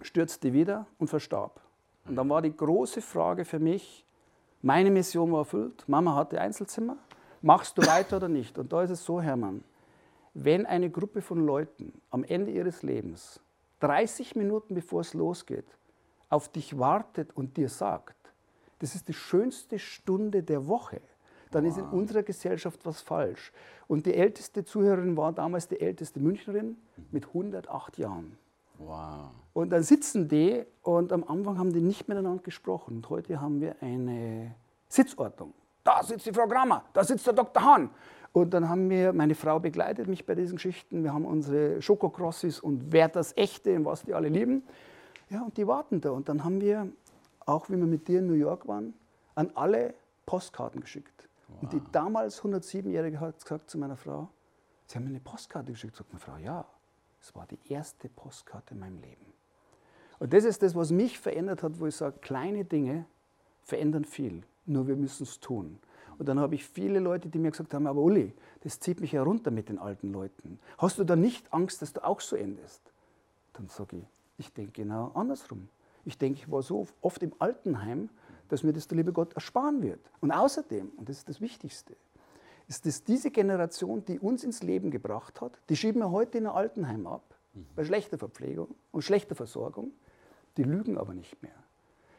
stürzte 0.00 0.52
wieder 0.52 0.86
und 0.98 1.08
verstarb. 1.08 1.60
Und 2.06 2.16
dann 2.16 2.28
war 2.28 2.42
die 2.42 2.56
große 2.56 3.02
Frage 3.02 3.44
für 3.44 3.58
mich, 3.58 4.04
meine 4.62 4.90
Mission 4.90 5.32
war 5.32 5.40
erfüllt, 5.40 5.84
Mama 5.88 6.14
hatte 6.14 6.40
Einzelzimmer, 6.40 6.96
machst 7.42 7.78
du 7.78 7.82
weiter 7.86 8.16
oder 8.16 8.28
nicht? 8.28 8.58
Und 8.58 8.72
da 8.72 8.82
ist 8.82 8.90
es 8.90 9.04
so, 9.04 9.20
Hermann, 9.20 9.62
wenn 10.34 10.66
eine 10.66 10.90
Gruppe 10.90 11.22
von 11.22 11.44
Leuten 11.44 11.92
am 12.10 12.24
Ende 12.24 12.50
ihres 12.50 12.82
Lebens, 12.82 13.40
30 13.80 14.36
Minuten 14.36 14.74
bevor 14.74 15.00
es 15.00 15.14
losgeht, 15.14 15.66
auf 16.28 16.48
dich 16.48 16.78
wartet 16.78 17.36
und 17.36 17.56
dir 17.56 17.68
sagt, 17.68 18.16
das 18.78 18.94
ist 18.94 19.08
die 19.08 19.14
schönste 19.14 19.78
Stunde 19.78 20.42
der 20.42 20.66
Woche, 20.66 21.00
dann 21.50 21.64
ist 21.64 21.78
in 21.78 21.84
unserer 21.84 22.22
Gesellschaft 22.22 22.80
was 22.84 23.00
falsch. 23.00 23.52
Und 23.86 24.04
die 24.06 24.14
älteste 24.14 24.64
Zuhörerin 24.64 25.16
war 25.16 25.32
damals 25.32 25.68
die 25.68 25.80
älteste 25.80 26.20
Münchnerin 26.20 26.76
mit 27.12 27.26
108 27.28 27.98
Jahren. 27.98 28.36
Wow. 28.78 29.30
Und 29.54 29.70
dann 29.70 29.82
sitzen 29.82 30.28
die 30.28 30.64
und 30.82 31.12
am 31.12 31.24
Anfang 31.24 31.58
haben 31.58 31.72
die 31.72 31.80
nicht 31.80 32.08
miteinander 32.08 32.42
gesprochen. 32.42 32.96
Und 32.96 33.08
heute 33.08 33.40
haben 33.40 33.60
wir 33.60 33.76
eine 33.80 34.54
Sitzordnung. 34.88 35.54
Da 35.82 36.02
sitzt 36.02 36.26
die 36.26 36.32
Frau 36.32 36.46
Grammer, 36.46 36.84
da 36.92 37.04
sitzt 37.04 37.26
der 37.26 37.32
Dr. 37.32 37.62
Hahn. 37.62 37.90
Und 38.32 38.52
dann 38.52 38.68
haben 38.68 38.90
wir, 38.90 39.14
meine 39.14 39.34
Frau 39.34 39.58
begleitet 39.58 40.08
mich 40.08 40.26
bei 40.26 40.34
diesen 40.34 40.56
Geschichten. 40.56 41.02
Wir 41.02 41.14
haben 41.14 41.24
unsere 41.24 41.80
Schokokrossis 41.80 42.60
und 42.60 42.92
Werthers 42.92 43.32
Echte 43.34 43.74
und 43.76 43.86
was 43.86 44.02
die 44.02 44.12
alle 44.12 44.28
lieben. 44.28 44.62
Ja, 45.28 45.42
und 45.42 45.56
die 45.56 45.66
warten 45.66 46.00
da. 46.00 46.10
Und 46.10 46.28
dann 46.28 46.44
haben 46.44 46.60
wir, 46.60 46.90
auch 47.40 47.68
wie 47.68 47.76
wir 47.76 47.86
mit 47.86 48.08
dir 48.08 48.20
in 48.20 48.26
New 48.26 48.34
York 48.34 48.66
waren, 48.68 48.94
an 49.34 49.50
alle 49.54 49.94
Postkarten 50.24 50.80
geschickt. 50.80 51.28
Und 51.60 51.72
die 51.72 51.80
damals 51.92 52.42
107-Jährige 52.42 53.20
hat 53.20 53.40
gesagt 53.40 53.70
zu 53.70 53.78
meiner 53.78 53.96
Frau, 53.96 54.28
Sie 54.86 54.96
haben 54.96 55.04
mir 55.04 55.10
eine 55.10 55.20
Postkarte 55.20 55.72
geschickt. 55.72 55.96
Sagt 55.96 56.12
meine 56.12 56.20
Frau, 56.20 56.36
ja, 56.36 56.64
es 57.20 57.34
war 57.34 57.46
die 57.46 57.58
erste 57.68 58.08
Postkarte 58.08 58.74
in 58.74 58.80
meinem 58.80 59.00
Leben. 59.00 59.26
Und 60.18 60.32
das 60.32 60.44
ist 60.44 60.62
das, 60.62 60.74
was 60.74 60.90
mich 60.90 61.18
verändert 61.18 61.62
hat, 61.62 61.78
wo 61.80 61.86
ich 61.86 61.96
sage, 61.96 62.18
kleine 62.20 62.64
Dinge 62.64 63.04
verändern 63.64 64.04
viel, 64.04 64.44
nur 64.64 64.86
wir 64.86 64.96
müssen 64.96 65.24
es 65.24 65.40
tun. 65.40 65.78
Und 66.18 66.28
dann 66.28 66.38
habe 66.38 66.54
ich 66.54 66.64
viele 66.64 67.00
Leute, 67.00 67.28
die 67.28 67.38
mir 67.38 67.50
gesagt 67.50 67.74
haben, 67.74 67.86
aber 67.86 68.00
Uli, 68.00 68.32
das 68.60 68.80
zieht 68.80 69.00
mich 69.00 69.12
herunter 69.12 69.50
mit 69.50 69.68
den 69.68 69.78
alten 69.78 70.12
Leuten. 70.12 70.58
Hast 70.78 70.98
du 70.98 71.04
da 71.04 71.16
nicht 71.16 71.52
Angst, 71.52 71.82
dass 71.82 71.92
du 71.92 72.02
auch 72.02 72.20
so 72.20 72.36
endest? 72.36 72.80
Dann 73.52 73.68
sage 73.68 73.98
ich, 73.98 74.04
ich 74.38 74.52
denke 74.52 74.72
genau 74.72 75.10
andersrum. 75.14 75.68
Ich 76.04 76.18
denke, 76.18 76.38
ich 76.38 76.50
war 76.50 76.62
so 76.62 76.86
oft 77.00 77.22
im 77.22 77.32
Altenheim, 77.38 78.10
dass 78.48 78.62
mir 78.62 78.72
das 78.72 78.86
der 78.86 78.96
liebe 78.96 79.12
Gott 79.12 79.32
ersparen 79.34 79.82
wird. 79.82 80.00
Und 80.20 80.30
außerdem, 80.30 80.92
und 80.96 81.08
das 81.08 81.18
ist 81.18 81.28
das 81.28 81.40
Wichtigste, 81.40 81.96
ist 82.68 82.86
es 82.86 83.02
diese 83.02 83.30
Generation, 83.30 84.04
die 84.04 84.18
uns 84.18 84.44
ins 84.44 84.62
Leben 84.62 84.90
gebracht 84.90 85.40
hat, 85.40 85.58
die 85.68 85.76
schieben 85.76 86.00
wir 86.00 86.10
heute 86.10 86.38
in 86.38 86.46
ein 86.46 86.52
Altenheim 86.52 87.06
ab, 87.06 87.22
bei 87.74 87.84
schlechter 87.84 88.18
Verpflegung 88.18 88.68
und 88.92 89.02
schlechter 89.02 89.34
Versorgung, 89.34 89.92
die 90.56 90.62
lügen 90.62 90.98
aber 90.98 91.14
nicht 91.14 91.42
mehr. 91.42 91.54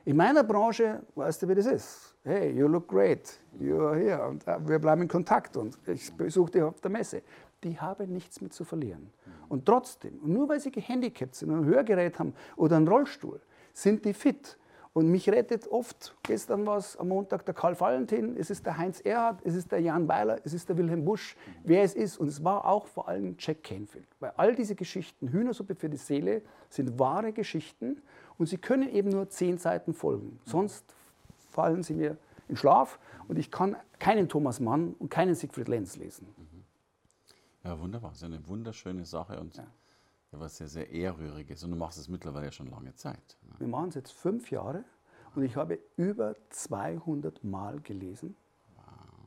In 0.05 0.15
meiner 0.15 0.43
Branche 0.43 1.03
weißt 1.15 1.43
du, 1.43 1.49
wie 1.49 1.55
das 1.55 1.65
ist. 1.65 2.15
Hey, 2.23 2.57
you 2.57 2.67
look 2.67 2.87
great, 2.87 3.39
you 3.59 3.79
are 3.81 3.97
here. 3.97 4.25
Und 4.25 4.47
äh, 4.47 4.57
wir 4.67 4.79
bleiben 4.79 5.01
in 5.01 5.07
Kontakt 5.07 5.57
und 5.57 5.77
ich 5.85 6.11
besuche 6.13 6.51
dich 6.51 6.61
auf 6.61 6.79
der 6.79 6.91
Messe. 6.91 7.21
die 7.63 7.79
haben 7.79 8.13
nichts 8.13 8.41
mehr 8.41 8.49
zu 8.49 8.63
verlieren. 8.63 9.11
Und 9.49 9.65
trotzdem, 9.65 10.19
nur 10.23 10.49
weil 10.49 10.59
sie 10.59 10.71
gehandicapt 10.71 11.35
sind, 11.35 11.51
ein 11.51 11.65
Hörgerät 11.65 12.19
haben 12.19 12.33
oder 12.55 12.77
einen 12.77 12.87
Rollstuhl, 12.87 13.39
sind 13.73 14.05
die 14.05 14.13
fit. 14.13 14.57
Und 14.97 15.11
mich 15.11 15.29
rettet 15.29 15.67
oft, 15.67 16.15
gestern 16.23 16.65
war 16.65 16.77
es 16.77 16.97
am 16.97 17.09
Montag 17.09 17.45
der 17.45 17.53
Karl 17.53 17.79
Valentin, 17.79 18.35
es 18.35 18.49
ist 18.49 18.65
der 18.65 18.79
Heinz 18.79 18.99
Erhard, 18.99 19.41
es 19.43 19.53
ist 19.53 19.71
der 19.71 19.79
Jan 19.79 20.07
Beiler, 20.07 20.39
es 20.43 20.53
ist 20.53 20.69
der 20.69 20.75
Wilhelm 20.75 21.05
Busch, 21.05 21.37
wer 21.63 21.83
es 21.83 21.93
ist. 21.93 22.17
Und 22.17 22.27
es 22.27 22.43
war 22.43 22.65
auch 22.65 22.87
vor 22.87 23.07
allem 23.07 23.35
Jack 23.37 23.61
Canfield. 23.61 24.07
Weil 24.19 24.33
all 24.37 24.55
diese 24.55 24.73
Geschichten, 24.73 25.29
Hühnersuppe 25.29 25.75
für 25.75 25.87
die 25.87 25.97
Seele, 25.97 26.41
sind 26.69 26.97
wahre 26.97 27.31
Geschichten 27.31 28.01
und 28.39 28.47
sie 28.47 28.57
können 28.57 28.89
eben 28.89 29.09
nur 29.09 29.29
zehn 29.29 29.59
Seiten 29.59 29.93
folgen. 29.93 30.39
Sonst 30.45 30.83
fallen 31.51 31.83
sie 31.83 31.93
mir 31.93 32.17
in 32.47 32.55
Schlaf 32.55 32.97
und 33.27 33.37
ich 33.37 33.51
kann 33.51 33.75
keinen 33.99 34.29
Thomas 34.29 34.59
Mann 34.59 34.95
und 34.97 35.11
keinen 35.11 35.35
Siegfried 35.35 35.67
Lenz 35.67 35.95
lesen. 35.97 36.25
Ja, 37.67 37.77
wunderbar. 37.81 38.11
Das 38.11 38.19
ist 38.19 38.23
eine 38.23 38.47
wunderschöne 38.47 39.03
Sache 39.03 39.39
und 39.41 39.57
ja. 39.57 39.67
was 40.31 40.55
sehr, 40.55 40.69
sehr 40.69 40.89
ehrrühriges. 40.89 41.65
Und 41.65 41.71
du 41.71 41.75
machst 41.75 41.99
es 41.99 42.07
mittlerweile 42.07 42.51
schon 42.53 42.67
lange 42.67 42.95
Zeit. 42.95 43.37
Ne? 43.41 43.55
Wir 43.59 43.67
machen 43.67 43.89
es 43.89 43.95
jetzt 43.95 44.13
fünf 44.13 44.51
Jahre 44.51 44.85
und 45.35 45.43
ich 45.43 45.57
habe 45.57 45.77
über 45.97 46.35
200 46.49 47.43
Mal 47.43 47.81
gelesen 47.81 48.37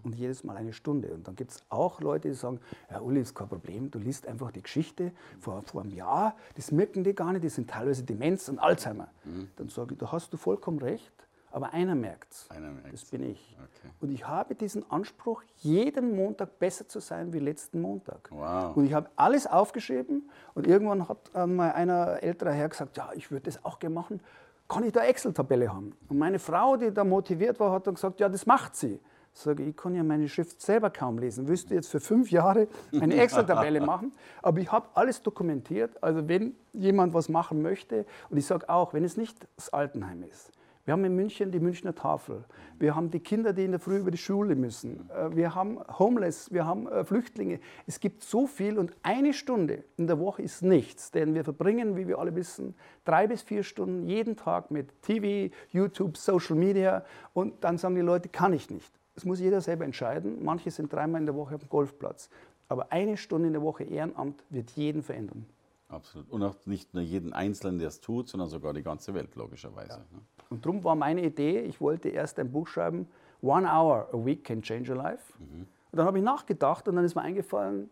und 0.05 0.15
jedes 0.15 0.43
Mal 0.43 0.57
eine 0.57 0.73
Stunde. 0.73 1.13
Und 1.13 1.29
dann 1.29 1.37
gibt 1.37 1.51
es 1.51 1.63
auch 1.69 2.01
Leute, 2.01 2.29
die 2.29 2.35
sagen, 2.35 2.61
ja 2.91 3.01
Uli, 3.01 3.21
ist 3.21 3.35
kein 3.35 3.49
Problem, 3.49 3.91
du 3.91 3.99
liest 3.99 4.27
einfach 4.27 4.51
die 4.51 4.63
Geschichte 4.63 5.13
vor, 5.39 5.63
vor 5.63 5.83
einem 5.83 5.91
Jahr, 5.91 6.35
das 6.55 6.73
merken 6.73 7.05
die 7.05 7.15
gar 7.15 7.33
nicht, 7.33 7.45
die 7.45 7.51
sind 7.51 7.69
teilweise 7.69 8.05
Demenz 8.05 8.49
und 8.49 8.59
Alzheimer. 8.59 9.09
Mhm. 9.25 9.51
Dann 9.57 9.69
sage 9.69 9.93
ich, 9.93 9.99
da 9.99 10.11
hast 10.13 10.33
du 10.33 10.39
vollkommen 10.39 10.79
recht, 10.79 11.13
aber 11.51 11.73
einer 11.73 11.95
merkt 11.95 12.33
es. 12.33 12.49
Das 12.91 13.05
bin 13.07 13.23
ich. 13.23 13.57
Okay. 13.59 13.93
Und 14.01 14.13
ich 14.13 14.27
habe 14.27 14.55
diesen 14.55 14.89
Anspruch, 14.91 15.43
jeden 15.57 16.15
Montag 16.15 16.59
besser 16.59 16.89
zu 16.89 17.01
sein 17.01 17.33
wie 17.33 17.39
letzten 17.39 17.81
Montag. 17.81 18.29
Wow. 18.31 18.77
Und 18.77 18.85
ich 18.85 18.95
habe 18.95 19.09
alles 19.17 19.47
aufgeschrieben 19.47 20.31
und 20.55 20.67
irgendwann 20.67 21.09
hat 21.09 21.35
mal 21.49 21.73
einer 21.73 22.23
älterer 22.23 22.53
Herr 22.53 22.69
gesagt, 22.69 22.97
ja, 22.97 23.11
ich 23.15 23.31
würde 23.31 23.45
das 23.45 23.65
auch 23.65 23.79
gerne 23.79 23.95
machen. 23.95 24.21
Kann 24.69 24.85
ich 24.85 24.93
da 24.93 25.05
Excel-Tabelle 25.05 25.73
haben? 25.73 25.93
Und 26.09 26.19
meine 26.19 26.39
Frau, 26.39 26.77
die 26.77 26.93
da 26.93 27.03
motiviert 27.03 27.59
war, 27.59 27.73
hat 27.73 27.89
dann 27.89 27.95
gesagt, 27.95 28.21
ja, 28.21 28.29
das 28.29 28.47
macht 28.47 28.77
sie. 28.77 29.01
Sage 29.33 29.65
ich, 29.65 29.77
kann 29.77 29.95
ja 29.95 30.03
meine 30.03 30.29
Schrift 30.29 30.61
selber 30.61 30.91
kaum 30.91 31.19
lesen. 31.19 31.49
Willst 31.49 31.71
du 31.71 31.75
jetzt 31.75 31.89
für 31.89 32.01
fünf 32.01 32.31
Jahre 32.31 32.69
eine 33.01 33.17
Excel-Tabelle 33.17 33.81
machen? 33.81 34.13
Aber 34.43 34.61
ich 34.61 34.71
habe 34.71 34.89
alles 34.95 35.23
dokumentiert. 35.23 36.03
Also 36.03 36.29
wenn 36.29 36.55
jemand 36.73 37.15
was 37.15 37.29
machen 37.29 37.63
möchte, 37.63 38.07
und 38.29 38.37
ich 38.39 38.47
sage 38.47 38.69
auch, 38.69 38.93
wenn 38.93 39.05
es 39.05 39.17
nicht 39.17 39.37
das 39.57 39.73
Altenheim 39.73 40.23
ist, 40.25 40.53
wir 40.91 40.95
haben 40.95 41.05
in 41.05 41.15
München 41.15 41.53
die 41.53 41.61
Münchner 41.61 41.95
Tafel. 41.95 42.43
Wir 42.81 42.97
haben 42.97 43.13
die 43.13 43.21
Kinder, 43.21 43.53
die 43.53 43.65
in 43.65 43.71
der 43.71 43.79
Früh 43.79 43.99
über 43.99 44.11
die 44.11 44.19
Schule 44.19 44.57
müssen. 44.57 45.09
Äh, 45.11 45.37
wir 45.37 45.55
haben 45.55 45.79
Homeless, 46.01 46.53
wir 46.53 46.67
haben 46.67 46.89
äh, 46.89 47.05
Flüchtlinge. 47.05 47.61
Es 47.87 48.01
gibt 48.01 48.25
so 48.25 48.49
viel 48.49 48.77
und 48.77 48.93
eine 49.05 49.33
Stunde 49.33 49.85
in 49.97 50.09
der 50.09 50.19
Woche 50.19 50.43
ist 50.43 50.65
nichts, 50.65 51.13
denn 51.13 51.33
wir 51.33 51.45
verbringen, 51.45 51.97
wie 51.97 52.09
wir 52.09 52.19
alle 52.19 52.35
wissen, 52.35 52.75
drei 53.05 53.29
bis 53.29 53.43
vier 53.43 53.63
Stunden 53.63 54.09
jeden 54.09 54.35
Tag 54.35 54.73
mit 54.73 55.01
TV, 55.03 55.55
YouTube, 55.71 56.17
Social 56.17 56.57
Media 56.57 57.05
und 57.35 57.63
dann 57.63 57.79
sagen 57.79 57.95
die 57.95 58.01
Leute, 58.01 58.29
kann 58.29 58.53
ich 58.53 58.69
nicht. 58.69 58.93
Das 59.15 59.25
muss 59.25 59.39
jeder 59.39 59.61
selber 59.61 59.85
entscheiden. 59.85 60.43
Manche 60.43 60.73
sind 60.73 60.93
dreimal 60.93 61.21
in 61.21 61.27
der 61.27 61.37
Woche 61.37 61.55
auf 61.55 61.61
dem 61.61 61.69
Golfplatz. 61.69 62.31
Aber 62.67 62.91
eine 62.91 63.17
Stunde 63.17 63.47
in 63.47 63.53
der 63.53 63.63
Woche 63.63 63.85
Ehrenamt 63.85 64.43
wird 64.51 64.73
jeden 64.73 65.05
verändern. 65.05 65.47
Absolut. 65.91 66.31
Und 66.31 66.43
auch 66.43 66.55
nicht 66.67 66.95
nur 66.95 67.03
jeden 67.03 67.33
Einzelnen, 67.33 67.79
der 67.79 67.89
es 67.89 68.01
tut, 68.01 68.29
sondern 68.29 68.49
sogar 68.49 68.73
die 68.73 68.83
ganze 68.83 69.13
Welt, 69.15 69.35
logischerweise. 69.35 69.91
Ja. 69.91 69.99
Ne? 69.99 70.23
Und 70.51 70.65
darum 70.65 70.83
war 70.85 70.95
meine 70.95 71.23
Idee, 71.23 71.61
ich 71.61 71.81
wollte 71.81 72.09
erst 72.09 72.39
ein 72.39 72.51
Buch 72.51 72.67
schreiben, 72.67 73.09
One 73.43 73.67
Hour 73.67 74.09
a 74.13 74.25
Week 74.25 74.45
can 74.45 74.63
change 74.63 74.91
your 74.91 74.99
life. 74.99 75.33
Mhm. 75.39 75.67
Und 75.93 75.99
dann 75.99 76.07
habe 76.07 76.19
ich 76.19 76.25
nachgedacht 76.25 76.87
und 76.89 76.97
dann 76.97 77.05
ist 77.05 77.15
mir 77.15 77.23
eingefallen, 77.23 77.91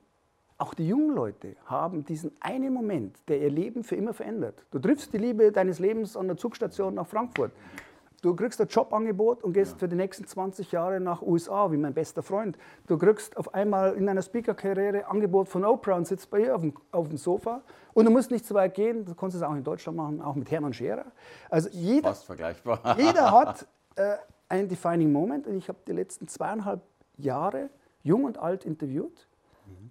auch 0.58 0.74
die 0.74 0.88
jungen 0.88 1.14
Leute 1.14 1.54
haben 1.66 2.04
diesen 2.04 2.32
einen 2.40 2.72
Moment, 2.72 3.16
der 3.28 3.40
ihr 3.40 3.50
Leben 3.50 3.84
für 3.84 3.94
immer 3.94 4.12
verändert. 4.12 4.64
Du 4.72 4.80
triffst 4.80 5.12
die 5.12 5.18
Liebe 5.18 5.52
deines 5.52 5.78
Lebens 5.78 6.16
an 6.16 6.26
der 6.26 6.36
Zugstation 6.36 6.94
nach 6.94 7.06
Frankfurt. 7.06 7.52
Du 8.20 8.34
kriegst 8.34 8.60
ein 8.60 8.66
Jobangebot 8.66 9.44
und 9.44 9.52
gehst 9.52 9.72
ja. 9.72 9.78
für 9.78 9.88
die 9.88 9.94
nächsten 9.94 10.26
20 10.26 10.72
Jahre 10.72 10.98
nach 10.98 11.22
USA, 11.22 11.70
wie 11.70 11.76
mein 11.76 11.94
bester 11.94 12.22
Freund. 12.22 12.58
Du 12.88 12.98
kriegst 12.98 13.36
auf 13.36 13.54
einmal 13.54 13.94
in 13.94 14.06
deiner 14.06 14.22
Speaker-Karriere 14.22 15.06
Angebot 15.06 15.48
von 15.48 15.64
Oprah 15.64 15.94
und 15.94 16.06
sitzt 16.06 16.28
bei 16.28 16.40
ihr 16.40 16.56
auf 16.56 16.62
dem, 16.62 16.74
auf 16.90 17.08
dem 17.08 17.16
Sofa. 17.16 17.62
Und 17.94 18.06
du 18.06 18.10
musst 18.10 18.32
nicht 18.32 18.44
so 18.44 18.56
weit 18.56 18.74
gehen, 18.74 19.04
du 19.04 19.14
kannst 19.14 19.36
es 19.36 19.42
auch 19.42 19.54
in 19.54 19.62
Deutschland 19.62 19.96
machen, 19.96 20.20
auch 20.20 20.34
mit 20.34 20.50
Hermann 20.50 20.72
Scherer. 20.72 21.06
Also 21.48 21.68
jeder, 21.70 22.08
Fast 22.08 22.24
vergleichbar. 22.24 22.80
jeder 22.98 23.30
hat 23.30 23.68
äh, 23.94 24.16
einen 24.48 24.68
defining 24.68 25.12
Moment 25.12 25.46
und 25.46 25.56
ich 25.56 25.68
habe 25.68 25.78
die 25.86 25.92
letzten 25.92 26.26
zweieinhalb 26.26 26.82
Jahre 27.18 27.70
jung 28.02 28.24
und 28.24 28.38
alt 28.38 28.64
interviewt. 28.64 29.28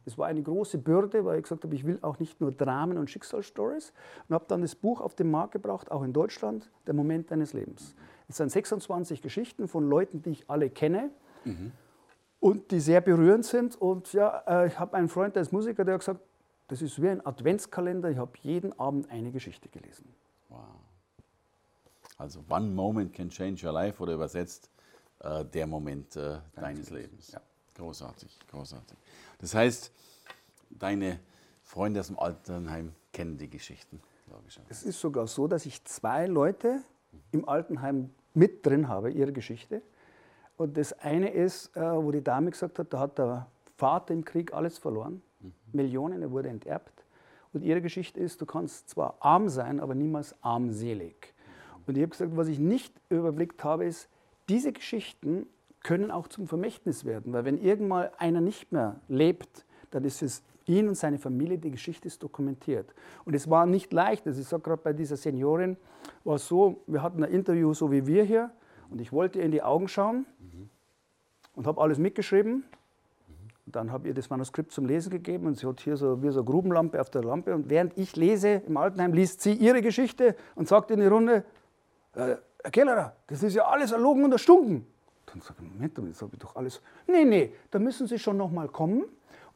Es 0.05 0.17
war 0.17 0.27
eine 0.27 0.41
große 0.41 0.77
Bürde, 0.77 1.25
weil 1.25 1.37
ich 1.37 1.43
gesagt 1.43 1.63
habe, 1.63 1.75
ich 1.75 1.85
will 1.85 1.99
auch 2.01 2.19
nicht 2.19 2.39
nur 2.39 2.51
Dramen 2.51 2.97
und 2.97 3.09
Schicksalsstories 3.09 3.93
und 4.27 4.33
habe 4.33 4.45
dann 4.47 4.61
das 4.61 4.75
Buch 4.75 5.01
auf 5.01 5.15
den 5.15 5.29
Markt 5.29 5.51
gebracht, 5.51 5.91
auch 5.91 6.03
in 6.03 6.13
Deutschland, 6.13 6.71
Der 6.87 6.93
Moment 6.93 7.29
deines 7.29 7.53
Lebens. 7.53 7.93
Es 8.29 8.37
sind 8.37 8.51
26 8.51 9.21
Geschichten 9.21 9.67
von 9.67 9.87
Leuten, 9.87 10.21
die 10.21 10.31
ich 10.31 10.49
alle 10.49 10.69
kenne 10.69 11.11
mhm. 11.45 11.71
und 12.39 12.71
die 12.71 12.79
sehr 12.79 13.01
berührend 13.01 13.45
sind. 13.45 13.75
Und 13.75 14.13
ja, 14.13 14.43
äh, 14.47 14.67
ich 14.67 14.79
habe 14.79 14.97
einen 14.97 15.07
Freund, 15.07 15.35
der 15.35 15.41
ist 15.43 15.51
Musiker, 15.51 15.85
der 15.85 15.95
hat 15.95 16.01
gesagt, 16.01 16.19
das 16.67 16.81
ist 16.81 17.01
wie 17.01 17.07
ein 17.07 17.25
Adventskalender, 17.25 18.09
ich 18.09 18.17
habe 18.17 18.33
jeden 18.41 18.77
Abend 18.77 19.09
eine 19.09 19.31
Geschichte 19.31 19.69
gelesen. 19.69 20.13
Wow. 20.49 20.59
Also 22.17 22.43
One 22.49 22.67
Moment 22.67 23.13
can 23.13 23.29
change 23.29 23.65
your 23.65 23.71
life 23.71 24.01
oder 24.01 24.13
übersetzt 24.13 24.69
äh, 25.19 25.45
der 25.45 25.67
Moment 25.67 26.15
äh, 26.15 26.39
deines 26.55 26.89
Lebens. 26.89 27.31
Ja. 27.31 27.41
Großartig, 27.75 28.39
großartig. 28.49 28.97
Das 29.37 29.53
heißt, 29.53 29.91
deine 30.71 31.19
Freunde 31.63 31.99
aus 31.99 32.07
dem 32.07 32.17
Altenheim 32.17 32.93
kennen 33.13 33.37
die 33.37 33.49
Geschichten. 33.49 34.01
Es 34.67 34.83
ist 34.83 34.99
sogar 34.99 35.27
so, 35.27 35.47
dass 35.47 35.65
ich 35.65 35.83
zwei 35.85 36.25
Leute 36.27 36.81
im 37.31 37.47
Altenheim 37.47 38.09
mit 38.33 38.65
drin 38.65 38.87
habe, 38.87 39.11
ihre 39.11 39.31
Geschichte. 39.31 39.81
Und 40.57 40.77
das 40.77 40.93
eine 40.93 41.29
ist, 41.29 41.75
äh, 41.75 41.81
wo 41.81 42.11
die 42.11 42.23
Dame 42.23 42.51
gesagt 42.51 42.79
hat, 42.79 42.93
da 42.93 42.99
hat 42.99 43.17
der 43.17 43.47
Vater 43.77 44.13
im 44.13 44.25
Krieg 44.25 44.53
alles 44.53 44.77
verloren, 44.77 45.21
mhm. 45.39 45.53
Millionen, 45.71 46.21
er 46.21 46.31
wurde 46.31 46.49
enterbt. 46.49 47.05
Und 47.53 47.63
ihre 47.63 47.81
Geschichte 47.81 48.19
ist, 48.19 48.41
du 48.41 48.45
kannst 48.45 48.89
zwar 48.89 49.17
arm 49.19 49.49
sein, 49.49 49.79
aber 49.79 49.95
niemals 49.95 50.35
armselig. 50.43 51.33
Und 51.85 51.97
ich 51.97 52.03
habe 52.03 52.11
gesagt, 52.11 52.35
was 52.35 52.47
ich 52.47 52.59
nicht 52.59 52.93
überblickt 53.09 53.63
habe, 53.63 53.85
ist, 53.85 54.09
diese 54.49 54.73
Geschichten 54.73 55.47
können 55.81 56.11
auch 56.11 56.27
zum 56.27 56.47
Vermächtnis 56.47 57.05
werden, 57.05 57.33
weil 57.33 57.45
wenn 57.45 57.57
irgendwann 57.57 58.09
einer 58.17 58.41
nicht 58.41 58.71
mehr 58.71 58.99
lebt, 59.07 59.65
dann 59.91 60.03
ist 60.03 60.21
es 60.21 60.43
ihn 60.67 60.87
und 60.87 60.95
seine 60.95 61.17
Familie, 61.17 61.57
die 61.57 61.71
Geschichte 61.71 62.07
ist 62.07 62.21
dokumentiert. 62.21 62.93
Und 63.25 63.33
es 63.33 63.49
war 63.49 63.65
nicht 63.65 63.93
leicht. 63.93 64.27
Also 64.27 64.41
ich 64.41 64.47
sage 64.47 64.63
gerade 64.63 64.81
bei 64.81 64.93
dieser 64.93 65.17
Seniorin, 65.17 65.77
war 66.23 66.37
so, 66.37 66.83
wir 66.87 67.01
hatten 67.01 67.23
ein 67.23 67.31
Interview 67.31 67.73
so 67.73 67.91
wie 67.91 68.05
wir 68.05 68.23
hier 68.23 68.51
und 68.89 69.01
ich 69.01 69.11
wollte 69.11 69.39
ihr 69.39 69.45
in 69.45 69.51
die 69.51 69.63
Augen 69.63 69.87
schauen 69.87 70.25
mhm. 70.39 70.69
und 71.55 71.67
habe 71.67 71.81
alles 71.81 71.97
mitgeschrieben. 71.97 72.63
Und 73.65 73.75
dann 73.75 73.91
habe 73.91 74.07
ihr 74.07 74.13
das 74.13 74.29
Manuskript 74.29 74.71
zum 74.71 74.85
Lesen 74.85 75.09
gegeben 75.09 75.45
und 75.45 75.57
sie 75.57 75.67
hat 75.67 75.81
hier 75.81 75.97
so 75.97 76.23
wie 76.23 76.29
so 76.29 76.39
eine 76.39 76.45
Grubenlampe 76.45 77.01
auf 77.01 77.09
der 77.09 77.23
Lampe. 77.23 77.53
Und 77.53 77.69
während 77.69 77.97
ich 77.97 78.15
lese 78.15 78.61
im 78.65 78.77
Altenheim, 78.77 79.11
liest 79.11 79.41
sie 79.41 79.53
ihre 79.53 79.81
Geschichte 79.81 80.35
und 80.55 80.69
sagt 80.69 80.89
in 80.91 81.01
die 81.01 81.05
Runde, 81.05 81.43
äh, 82.13 82.35
Herr 82.63 82.71
Kellerer, 82.71 83.15
das 83.27 83.43
ist 83.43 83.55
ja 83.55 83.65
alles 83.65 83.91
erlogen 83.91 84.23
und 84.23 84.31
erstunken. 84.31 84.87
Dann 85.25 85.41
sage 85.41 85.59
ich, 85.61 85.69
Moment, 85.69 85.97
das 85.97 86.21
habe 86.21 86.31
ich 86.33 86.39
doch 86.39 86.55
alles. 86.55 86.81
Nee, 87.07 87.25
nee, 87.25 87.53
da 87.69 87.79
müssen 87.79 88.07
Sie 88.07 88.17
schon 88.17 88.37
noch 88.37 88.51
mal 88.51 88.69
kommen 88.69 89.03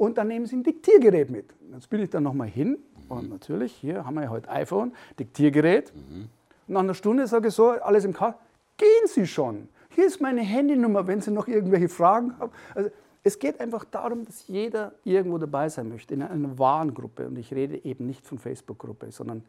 und 0.01 0.17
dann 0.17 0.29
nehmen 0.29 0.47
Sie 0.47 0.55
ein 0.55 0.63
Diktiergerät 0.63 1.29
mit. 1.29 1.53
Jetzt 1.71 1.87
bin 1.87 2.01
ich 2.01 2.09
dann 2.09 2.23
noch 2.23 2.33
mal 2.33 2.47
hin 2.47 2.69
mhm. 2.69 3.11
und 3.11 3.29
natürlich, 3.29 3.71
hier 3.73 4.03
haben 4.03 4.15
wir 4.15 4.23
ja 4.23 4.29
heute 4.29 4.49
iPhone, 4.49 4.93
Diktiergerät. 5.19 5.93
Mhm. 5.95 6.27
Nach 6.65 6.79
einer 6.79 6.95
Stunde 6.95 7.27
sage 7.27 7.49
ich 7.49 7.53
so, 7.53 7.69
alles 7.69 8.03
im 8.03 8.13
Kasten, 8.13 8.41
gehen 8.77 9.05
Sie 9.05 9.27
schon. 9.27 9.69
Hier 9.89 10.07
ist 10.07 10.19
meine 10.19 10.41
Handynummer, 10.41 11.05
wenn 11.05 11.21
Sie 11.21 11.29
noch 11.29 11.47
irgendwelche 11.47 11.87
Fragen 11.87 12.35
haben. 12.39 12.51
Also, 12.73 12.89
es 13.23 13.37
geht 13.37 13.59
einfach 13.59 13.85
darum, 13.85 14.25
dass 14.25 14.47
jeder 14.47 14.93
irgendwo 15.03 15.37
dabei 15.37 15.69
sein 15.69 15.87
möchte, 15.87 16.15
in 16.15 16.23
einer 16.23 16.57
wahren 16.57 16.95
Gruppe. 16.95 17.27
Und 17.27 17.37
ich 17.37 17.53
rede 17.53 17.85
eben 17.85 18.07
nicht 18.07 18.25
von 18.25 18.39
Facebook-Gruppe, 18.39 19.11
sondern 19.11 19.43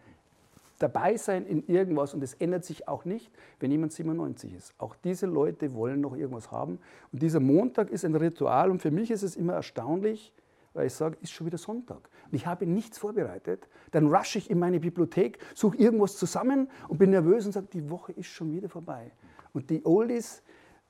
dabei 0.78 1.16
sein 1.16 1.47
in 1.47 1.66
irgendwas 1.66 2.12
und 2.12 2.23
es 2.23 2.35
ändert 2.35 2.66
sich 2.66 2.88
auch 2.88 3.06
nicht, 3.06 3.30
wenn 3.61 3.71
jemand 3.71 3.92
97 3.92 4.52
ist. 4.54 4.75
Auch 4.76 4.97
diese 5.02 5.25
Leute 5.25 5.73
wollen 5.75 6.02
noch 6.02 6.14
irgendwas 6.14 6.50
haben. 6.50 6.78
Und 7.11 7.23
dieser 7.23 7.40
Montag 7.40 7.88
ist 7.90 8.04
ein 8.04 8.14
Ritual 8.14 8.71
und 8.71 8.82
für 8.82 8.90
mich 8.90 9.11
ist 9.11 9.23
es 9.23 9.35
immer 9.37 9.54
erstaunlich, 9.54 10.32
weil 10.74 10.86
ich 10.86 10.94
sage, 10.94 11.16
ist 11.20 11.32
schon 11.32 11.46
wieder 11.46 11.58
Sonntag. 11.58 12.08
Und 12.30 12.34
ich 12.34 12.46
habe 12.46 12.66
nichts 12.66 12.98
vorbereitet. 12.98 13.68
Dann 13.90 14.14
rushe 14.14 14.38
ich 14.38 14.50
in 14.50 14.58
meine 14.58 14.80
Bibliothek, 14.80 15.38
suche 15.54 15.76
irgendwas 15.76 16.16
zusammen 16.16 16.70
und 16.88 16.98
bin 16.98 17.10
nervös 17.10 17.46
und 17.46 17.52
sage, 17.52 17.68
die 17.72 17.90
Woche 17.90 18.12
ist 18.12 18.28
schon 18.28 18.52
wieder 18.52 18.68
vorbei. 18.68 19.12
Und 19.52 19.70
die 19.70 19.84
Oldies, 19.84 20.42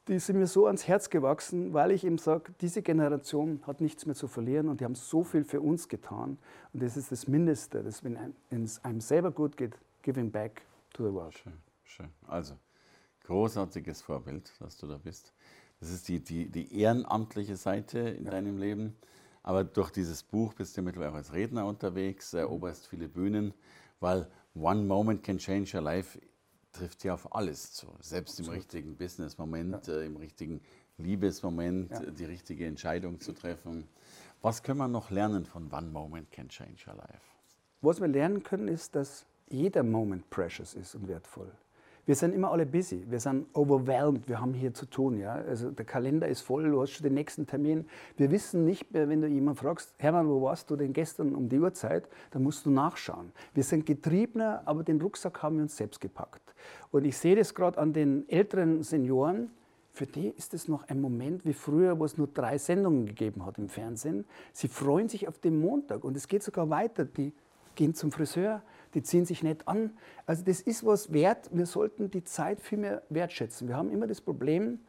die 0.08 0.18
sind 0.18 0.38
mir 0.38 0.46
so 0.46 0.66
ans 0.66 0.88
Herz 0.88 1.10
gewachsen, 1.10 1.72
weil 1.72 1.92
ich 1.92 2.04
eben 2.04 2.18
sage, 2.18 2.52
diese 2.60 2.82
Generation 2.82 3.60
hat 3.66 3.80
nichts 3.80 4.06
mehr 4.06 4.14
zu 4.14 4.26
verlieren 4.26 4.68
und 4.68 4.80
die 4.80 4.84
haben 4.84 4.94
so 4.94 5.22
viel 5.22 5.44
für 5.44 5.60
uns 5.60 5.88
getan. 5.88 6.38
Und 6.72 6.82
das 6.82 6.96
ist 6.96 7.12
das 7.12 7.28
Mindeste, 7.28 7.82
dass 7.82 8.02
wenn 8.02 8.34
es 8.50 8.84
einem 8.84 9.00
selber 9.00 9.30
gut 9.30 9.56
geht, 9.56 9.74
giving 10.02 10.30
back 10.30 10.62
to 10.92 11.06
the 11.06 11.12
world. 11.12 11.34
Schön, 11.34 11.52
schön. 11.84 12.08
Also, 12.26 12.54
großartiges 13.24 14.02
Vorbild, 14.02 14.52
dass 14.60 14.76
du 14.76 14.86
da 14.86 14.98
bist. 14.98 15.32
Das 15.80 15.90
ist 15.90 16.08
die, 16.08 16.20
die, 16.20 16.48
die 16.48 16.80
ehrenamtliche 16.80 17.56
Seite 17.56 17.98
in 17.98 18.24
ja. 18.24 18.30
deinem 18.30 18.58
Leben. 18.58 18.96
Aber 19.42 19.64
durch 19.64 19.90
dieses 19.90 20.22
Buch 20.22 20.54
bist 20.54 20.76
du 20.76 20.82
mittlerweile 20.82 21.12
auch 21.12 21.16
als 21.16 21.32
Redner 21.32 21.66
unterwegs, 21.66 22.32
eroberst 22.32 22.87
viele 22.87 23.08
Bühnen, 23.08 23.52
weil 24.00 24.28
One 24.54 24.82
Moment 24.82 25.22
Can 25.22 25.38
Change 25.38 25.76
Your 25.76 25.82
Life 25.82 26.18
trifft 26.72 27.04
ja 27.04 27.14
auf 27.14 27.34
alles 27.34 27.72
zu. 27.72 27.87
Selbst 28.00 28.38
im 28.40 28.49
richtigen 28.49 28.96
Business-Moment, 28.96 29.87
ja. 29.87 29.94
äh, 29.94 30.06
im 30.06 30.16
richtigen 30.16 30.61
Liebesmoment, 30.99 31.90
ja. 31.90 32.00
die 32.11 32.25
richtige 32.25 32.66
Entscheidung 32.66 33.20
zu 33.20 33.32
treffen. 33.32 33.88
Was 34.40 34.62
können 34.62 34.78
wir 34.78 34.88
noch 34.88 35.11
lernen 35.11 35.44
von 35.44 35.72
One 35.72 35.88
Moment 35.88 36.30
Can 36.30 36.49
Change 36.49 36.84
Your 36.87 36.94
Life? 36.94 37.20
Was 37.80 38.00
wir 38.00 38.08
lernen 38.08 38.42
können, 38.42 38.68
ist, 38.68 38.94
dass 38.94 39.26
jeder 39.49 39.82
Moment 39.82 40.28
precious 40.30 40.75
ist 40.75 40.94
und 40.94 41.08
wertvoll. 41.08 41.52
Wir 42.04 42.16
sind 42.16 42.35
immer 42.35 42.50
alle 42.50 42.66
busy, 42.66 43.04
wir 43.09 43.21
sind 43.21 43.47
overwhelmed, 43.52 44.28
wir 44.28 44.40
haben 44.40 44.54
hier 44.54 44.75
zu 44.75 44.87
tun. 44.87 45.18
Ja? 45.18 45.35
Also 45.35 45.71
der 45.71 45.85
Kalender 45.85 46.26
ist 46.26 46.40
voll, 46.40 46.68
du 46.68 46.82
hast 46.82 46.90
schon 46.90 47.04
den 47.04 47.14
nächsten 47.14 47.47
Termin. 47.47 47.87
Wir 48.16 48.32
wissen 48.32 48.64
nicht 48.64 48.92
mehr, 48.92 49.09
wenn 49.09 49.21
du 49.21 49.28
jemanden 49.28 49.61
fragst, 49.61 49.94
Hermann, 49.99 50.28
wo 50.28 50.42
warst 50.42 50.68
du 50.68 50.75
denn 50.75 50.92
gestern 50.92 51.35
um 51.35 51.49
die 51.49 51.61
Uhrzeit? 51.61 52.09
Dann 52.32 52.42
musst 52.42 52.66
du 52.66 52.71
nachschauen. 52.71 53.30
Wir 53.54 53.62
sind 53.62 53.87
getriebener, 53.87 54.62
aber 54.64 54.82
den 54.82 55.00
Rucksack 55.00 55.42
haben 55.44 55.56
wir 55.56 55.62
uns 55.62 55.76
selbst 55.76 56.00
gepackt. 56.00 56.42
Und 56.90 57.04
ich 57.04 57.16
sehe 57.16 57.37
das 57.37 57.54
gerade 57.54 57.78
an 57.78 57.92
den 57.92 58.28
älteren 58.28 58.82
Senioren, 58.82 59.50
für 59.92 60.06
die 60.06 60.28
ist 60.30 60.54
es 60.54 60.68
noch 60.68 60.88
ein 60.88 61.00
Moment 61.02 61.44
wie 61.44 61.52
früher, 61.52 61.99
wo 61.99 62.06
es 62.06 62.16
nur 62.16 62.26
drei 62.26 62.56
Sendungen 62.56 63.04
gegeben 63.04 63.44
hat 63.44 63.59
im 63.59 63.68
Fernsehen. 63.68 64.25
Sie 64.52 64.68
freuen 64.68 65.09
sich 65.09 65.28
auf 65.28 65.38
den 65.38 65.61
Montag 65.61 66.02
und 66.02 66.16
es 66.16 66.28
geht 66.28 66.42
sogar 66.42 66.71
weiter. 66.71 67.04
Die 67.04 67.35
gehen 67.75 67.94
zum 67.94 68.11
Friseur, 68.11 68.62
die 68.94 69.02
ziehen 69.02 69.25
sich 69.25 69.42
nicht 69.42 69.68
an. 69.68 69.92
Also 70.26 70.44
das 70.44 70.61
ist 70.61 70.84
was 70.84 71.12
wert. 71.12 71.50
Wir 71.52 71.66
sollten 71.66 72.11
die 72.11 72.25
Zeit 72.25 72.61
viel 72.61 72.78
mehr 72.78 73.02
wertschätzen. 73.08 73.68
Wir 73.68 73.76
haben 73.76 73.90
immer 73.90 74.06
das 74.06 74.20
Problem, 74.20 74.80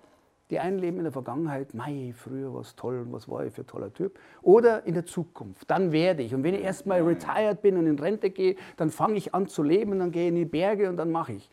die 0.49 0.59
einen 0.59 0.77
leben 0.77 0.97
in 0.97 1.03
der 1.03 1.11
Vergangenheit, 1.11 1.73
mei, 1.73 2.13
früher 2.15 2.53
war 2.53 2.61
es 2.61 2.75
toll 2.75 2.99
und 2.99 3.13
was 3.13 3.27
war 3.27 3.45
ich 3.45 3.53
für 3.53 3.61
ein 3.61 3.67
toller 3.67 3.93
Typ. 3.93 4.19
Oder 4.41 4.85
in 4.85 4.93
der 4.93 5.05
Zukunft, 5.05 5.71
dann 5.71 5.91
werde 5.91 6.21
ich. 6.21 6.35
Und 6.35 6.43
wenn 6.43 6.53
ich 6.53 6.61
erstmal 6.61 7.01
retired 7.01 7.61
bin 7.61 7.77
und 7.77 7.87
in 7.87 7.97
Rente 7.97 8.29
gehe, 8.29 8.55
dann 8.77 8.89
fange 8.91 9.15
ich 9.15 9.33
an 9.33 9.47
zu 9.47 9.63
leben, 9.63 9.97
dann 9.97 10.11
gehe 10.11 10.23
ich 10.23 10.29
in 10.29 10.35
die 10.35 10.45
Berge 10.45 10.89
und 10.89 10.97
dann 10.97 11.11
mache 11.11 11.33
ich. 11.33 11.49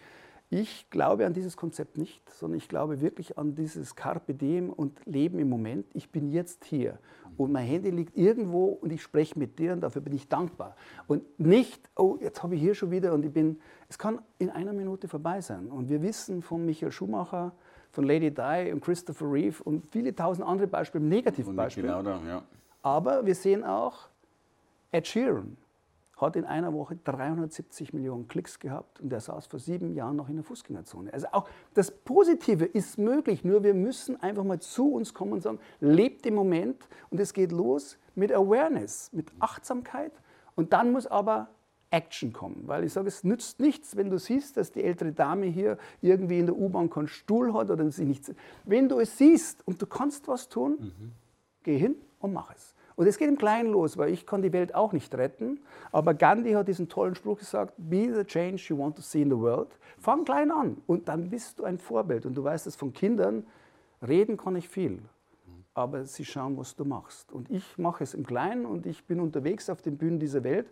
Ich 0.51 0.91
glaube 0.91 1.27
an 1.27 1.33
dieses 1.33 1.57
Konzept 1.57 1.97
nicht, 1.97 2.29
sondern 2.29 2.59
ich 2.59 2.69
glaube 2.69 3.01
wirklich 3.01 3.39
an 3.39 3.55
dieses 3.55 3.95
Carpe 3.95 4.35
Diem 4.35 4.71
und 4.71 5.01
Leben 5.07 5.39
im 5.39 5.49
Moment. 5.49 5.87
Ich 5.95 6.11
bin 6.11 6.29
jetzt 6.29 6.65
hier 6.65 6.99
und 7.37 7.53
mein 7.53 7.67
Handy 7.67 7.91
liegt 7.91 8.17
irgendwo 8.17 8.67
und 8.67 8.93
ich 8.93 9.03
spreche 9.03 9.39
mit 9.39 9.59
dir 9.59 9.73
und 9.73 9.81
dafür 9.81 10.03
bin 10.03 10.15
ich 10.15 10.29
dankbar. 10.29 10.77
Und 11.07 11.23
nicht, 11.39 11.89
oh, 11.97 12.19
jetzt 12.21 12.43
habe 12.43 12.55
ich 12.55 12.61
hier 12.61 12.75
schon 12.75 12.91
wieder 12.91 13.13
und 13.13 13.25
ich 13.25 13.33
bin, 13.33 13.61
es 13.89 13.99
kann 13.99 14.21
in 14.39 14.51
einer 14.51 14.73
Minute 14.73 15.09
vorbei 15.09 15.41
sein. 15.41 15.69
Und 15.69 15.89
wir 15.89 16.03
wissen 16.03 16.43
von 16.43 16.65
Michael 16.65 16.93
Schumacher, 16.93 17.53
von 17.91 18.05
Lady 18.05 18.31
Di 18.31 18.73
und 18.73 18.81
Christopher 18.81 19.31
Reeve 19.31 19.63
und 19.63 19.87
viele 19.91 20.15
tausend 20.15 20.47
andere 20.47 20.69
Beispiele, 20.69 21.05
Negativbeispiele. 21.05 21.89
Ja. 21.89 22.43
Aber 22.83 23.27
wir 23.27 23.35
sehen 23.35 23.65
auch 23.65 24.09
Ed 24.93 25.07
Sheeran 25.07 25.57
hat 26.21 26.37
in 26.37 26.45
einer 26.45 26.73
Woche 26.73 26.97
370 26.97 27.93
Millionen 27.93 28.29
Klicks 28.29 28.59
gehabt 28.59 29.01
und 29.01 29.13
er 29.13 29.21
saß 29.21 29.47
vor 29.47 29.59
sieben 29.59 29.95
Jahren 29.95 30.17
noch 30.17 30.29
in 30.29 30.37
der 30.37 30.45
Fußgängerzone. 30.45 31.13
Also 31.13 31.27
auch 31.33 31.49
das 31.75 31.91
Positive 31.91 32.65
ist 32.65 32.99
möglich, 32.99 33.45
nur 33.45 33.63
wir 33.63 33.75
müssen 33.75 34.21
einfach 34.21 34.45
mal 34.45 34.61
zu 34.61 34.93
uns 34.93 35.15
kommen 35.15 35.33
und 35.33 35.43
sagen, 35.43 35.59
lebt 35.81 36.27
im 36.27 36.35
Moment 36.35 36.89
und 37.11 37.21
es 37.21 37.33
geht 37.33 37.53
los 37.53 37.99
mit 38.15 38.33
Awareness, 38.33 39.13
mit 39.13 39.33
Achtsamkeit 39.39 40.13
und 40.55 40.73
dann 40.73 40.93
muss 40.93 41.07
aber 41.07 41.49
Action 41.91 42.33
kommen, 42.33 42.63
weil 42.67 42.85
ich 42.85 42.93
sage, 42.93 43.09
es 43.09 43.25
nützt 43.25 43.59
nichts, 43.59 43.97
wenn 43.97 44.11
du 44.11 44.19
siehst, 44.19 44.57
dass 44.57 44.71
die 44.71 44.83
ältere 44.85 45.13
Dame 45.13 45.47
hier 45.47 45.77
irgendwie 46.01 46.39
in 46.39 46.47
der 46.47 46.57
U-Bahn 46.57 46.89
keinen 46.89 47.09
Stuhl 47.09 47.53
hat 47.53 47.71
oder 47.71 47.91
sie 47.91 48.05
nichts. 48.05 48.33
Wenn 48.65 48.89
du 48.89 49.01
es 49.01 49.19
siehst 49.19 49.67
und 49.67 49.83
du 49.83 49.87
kannst 49.87 50.29
was 50.29 50.49
tun, 50.49 50.77
mhm. 50.79 51.13
geh 51.65 51.77
hin 51.77 51.97
und 52.21 52.33
mach 52.33 52.55
es. 52.55 52.75
Und 53.01 53.07
es 53.07 53.17
geht 53.17 53.31
im 53.31 53.39
Kleinen 53.39 53.73
los, 53.73 53.97
weil 53.97 54.13
ich 54.13 54.27
kann 54.27 54.43
die 54.43 54.53
Welt 54.53 54.75
auch 54.75 54.93
nicht 54.93 55.15
retten. 55.15 55.61
Aber 55.91 56.13
Gandhi 56.13 56.53
hat 56.53 56.69
diesen 56.69 56.91
tollen 56.91 57.15
Spruch 57.15 57.39
gesagt, 57.39 57.73
be 57.79 58.13
the 58.15 58.25
change 58.25 58.67
you 58.69 58.77
want 58.77 58.95
to 58.95 59.01
see 59.01 59.23
in 59.23 59.31
the 59.31 59.39
world. 59.39 59.69
Fang 59.97 60.27
klein 60.27 60.51
an 60.51 60.77
und 60.87 61.09
dann 61.09 61.31
bist 61.31 61.59
du 61.59 61.65
ein 61.65 61.79
Vorbild. 61.79 62.27
Und 62.27 62.35
du 62.35 62.45
weißt 62.45 62.67
es 62.67 62.77
von 62.77 62.93
Kindern, 62.93 63.47
reden 64.07 64.37
kann 64.37 64.55
ich 64.55 64.69
viel, 64.69 65.01
aber 65.73 66.05
sie 66.05 66.27
schauen, 66.27 66.59
was 66.59 66.77
du 66.77 66.85
machst. 66.85 67.33
Und 67.33 67.51
ich 67.51 67.79
mache 67.79 68.05
es 68.05 68.13
im 68.13 68.27
Kleinen 68.27 68.67
und 68.67 68.85
ich 68.85 69.07
bin 69.07 69.19
unterwegs 69.19 69.71
auf 69.71 69.81
den 69.81 69.97
Bühnen 69.97 70.19
dieser 70.19 70.45
Welt. 70.45 70.71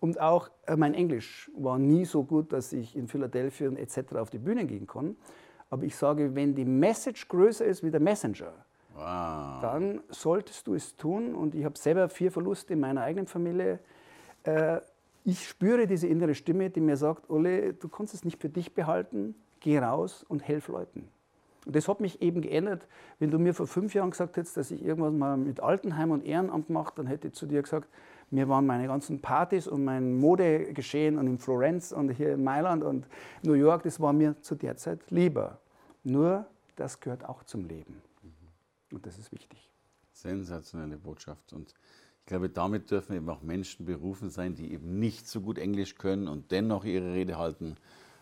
Und 0.00 0.20
auch 0.20 0.50
äh, 0.66 0.74
mein 0.74 0.94
Englisch 0.94 1.48
war 1.56 1.78
nie 1.78 2.04
so 2.04 2.24
gut, 2.24 2.52
dass 2.52 2.72
ich 2.72 2.96
in 2.96 3.06
Philadelphia 3.06 3.70
etc. 3.70 4.16
auf 4.16 4.30
die 4.30 4.38
Bühne 4.38 4.66
gehen 4.66 4.88
kann. 4.88 5.14
Aber 5.70 5.84
ich 5.84 5.94
sage, 5.94 6.34
wenn 6.34 6.56
die 6.56 6.64
Message 6.64 7.28
größer 7.28 7.64
ist 7.64 7.84
wie 7.84 7.92
der 7.92 8.00
Messenger, 8.00 8.52
wow. 8.98 9.60
dann 9.62 10.00
solltest 10.08 10.66
du 10.66 10.74
es 10.74 10.96
tun. 10.96 11.34
Und 11.34 11.54
ich 11.54 11.64
habe 11.64 11.78
selber 11.78 12.08
vier 12.08 12.30
Verluste 12.30 12.74
in 12.74 12.80
meiner 12.80 13.02
eigenen 13.02 13.26
Familie. 13.26 13.78
Äh, 14.44 14.80
ich 15.24 15.48
spüre 15.48 15.86
diese 15.86 16.06
innere 16.06 16.34
Stimme, 16.34 16.70
die 16.70 16.80
mir 16.80 16.96
sagt, 16.96 17.28
Ole, 17.30 17.74
du 17.74 17.88
kannst 17.88 18.14
es 18.14 18.24
nicht 18.24 18.40
für 18.40 18.48
dich 18.48 18.74
behalten, 18.74 19.34
geh 19.60 19.78
raus 19.78 20.24
und 20.28 20.46
helf 20.46 20.68
Leuten. 20.68 21.08
Und 21.66 21.76
das 21.76 21.86
hat 21.86 22.00
mich 22.00 22.22
eben 22.22 22.40
geändert. 22.40 22.86
Wenn 23.18 23.30
du 23.30 23.38
mir 23.38 23.52
vor 23.52 23.66
fünf 23.66 23.92
Jahren 23.92 24.10
gesagt 24.10 24.38
hättest, 24.38 24.56
dass 24.56 24.70
ich 24.70 24.82
irgendwas 24.82 25.12
mal 25.12 25.36
mit 25.36 25.60
Altenheim 25.60 26.12
und 26.12 26.24
Ehrenamt 26.24 26.70
mache, 26.70 26.94
dann 26.96 27.06
hätte 27.06 27.28
ich 27.28 27.34
zu 27.34 27.44
dir 27.44 27.60
gesagt, 27.60 27.88
mir 28.30 28.48
waren 28.48 28.64
meine 28.64 28.86
ganzen 28.86 29.20
Partys 29.20 29.66
und 29.66 29.84
mein 29.84 30.16
Modegeschehen 30.18 31.18
und 31.18 31.26
in 31.26 31.38
Florenz 31.38 31.92
und 31.92 32.10
hier 32.10 32.32
in 32.32 32.44
Mailand 32.44 32.84
und 32.84 33.06
New 33.42 33.52
York, 33.52 33.82
das 33.82 34.00
war 34.00 34.14
mir 34.14 34.40
zu 34.40 34.54
der 34.54 34.76
Zeit 34.76 35.10
lieber. 35.10 35.58
Nur 36.04 36.46
das 36.76 37.00
gehört 37.00 37.28
auch 37.28 37.44
zum 37.44 37.66
Leben. 37.66 38.00
Und 38.92 39.06
das 39.06 39.18
ist 39.18 39.32
wichtig. 39.32 39.70
Sensationelle 40.12 40.96
Botschaft. 40.96 41.52
Und 41.52 41.74
ich 42.20 42.26
glaube, 42.26 42.48
damit 42.48 42.90
dürfen 42.90 43.16
eben 43.16 43.28
auch 43.28 43.42
Menschen 43.42 43.86
berufen 43.86 44.30
sein, 44.30 44.54
die 44.54 44.72
eben 44.72 44.98
nicht 44.98 45.28
so 45.28 45.40
gut 45.40 45.58
Englisch 45.58 45.94
können 45.96 46.28
und 46.28 46.50
dennoch 46.50 46.84
ihre 46.84 47.12
Rede 47.12 47.38
halten. 47.38 47.76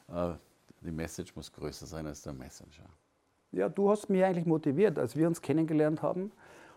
Äh, 0.09 0.35
die 0.81 0.93
Message 0.93 1.35
muss 1.35 1.53
größer 1.53 1.87
sein 1.87 2.07
als 2.07 2.23
der 2.23 2.33
Messenger. 2.33 2.89
Ja, 3.53 3.69
du 3.69 3.91
hast 3.91 4.11
mich 4.11 4.23
eigentlich 4.23 4.47
motiviert. 4.47 4.99
Als 4.99 5.17
wir 5.17 5.27
uns 5.27 5.41
kennengelernt 5.41 6.03
haben, 6.03 6.31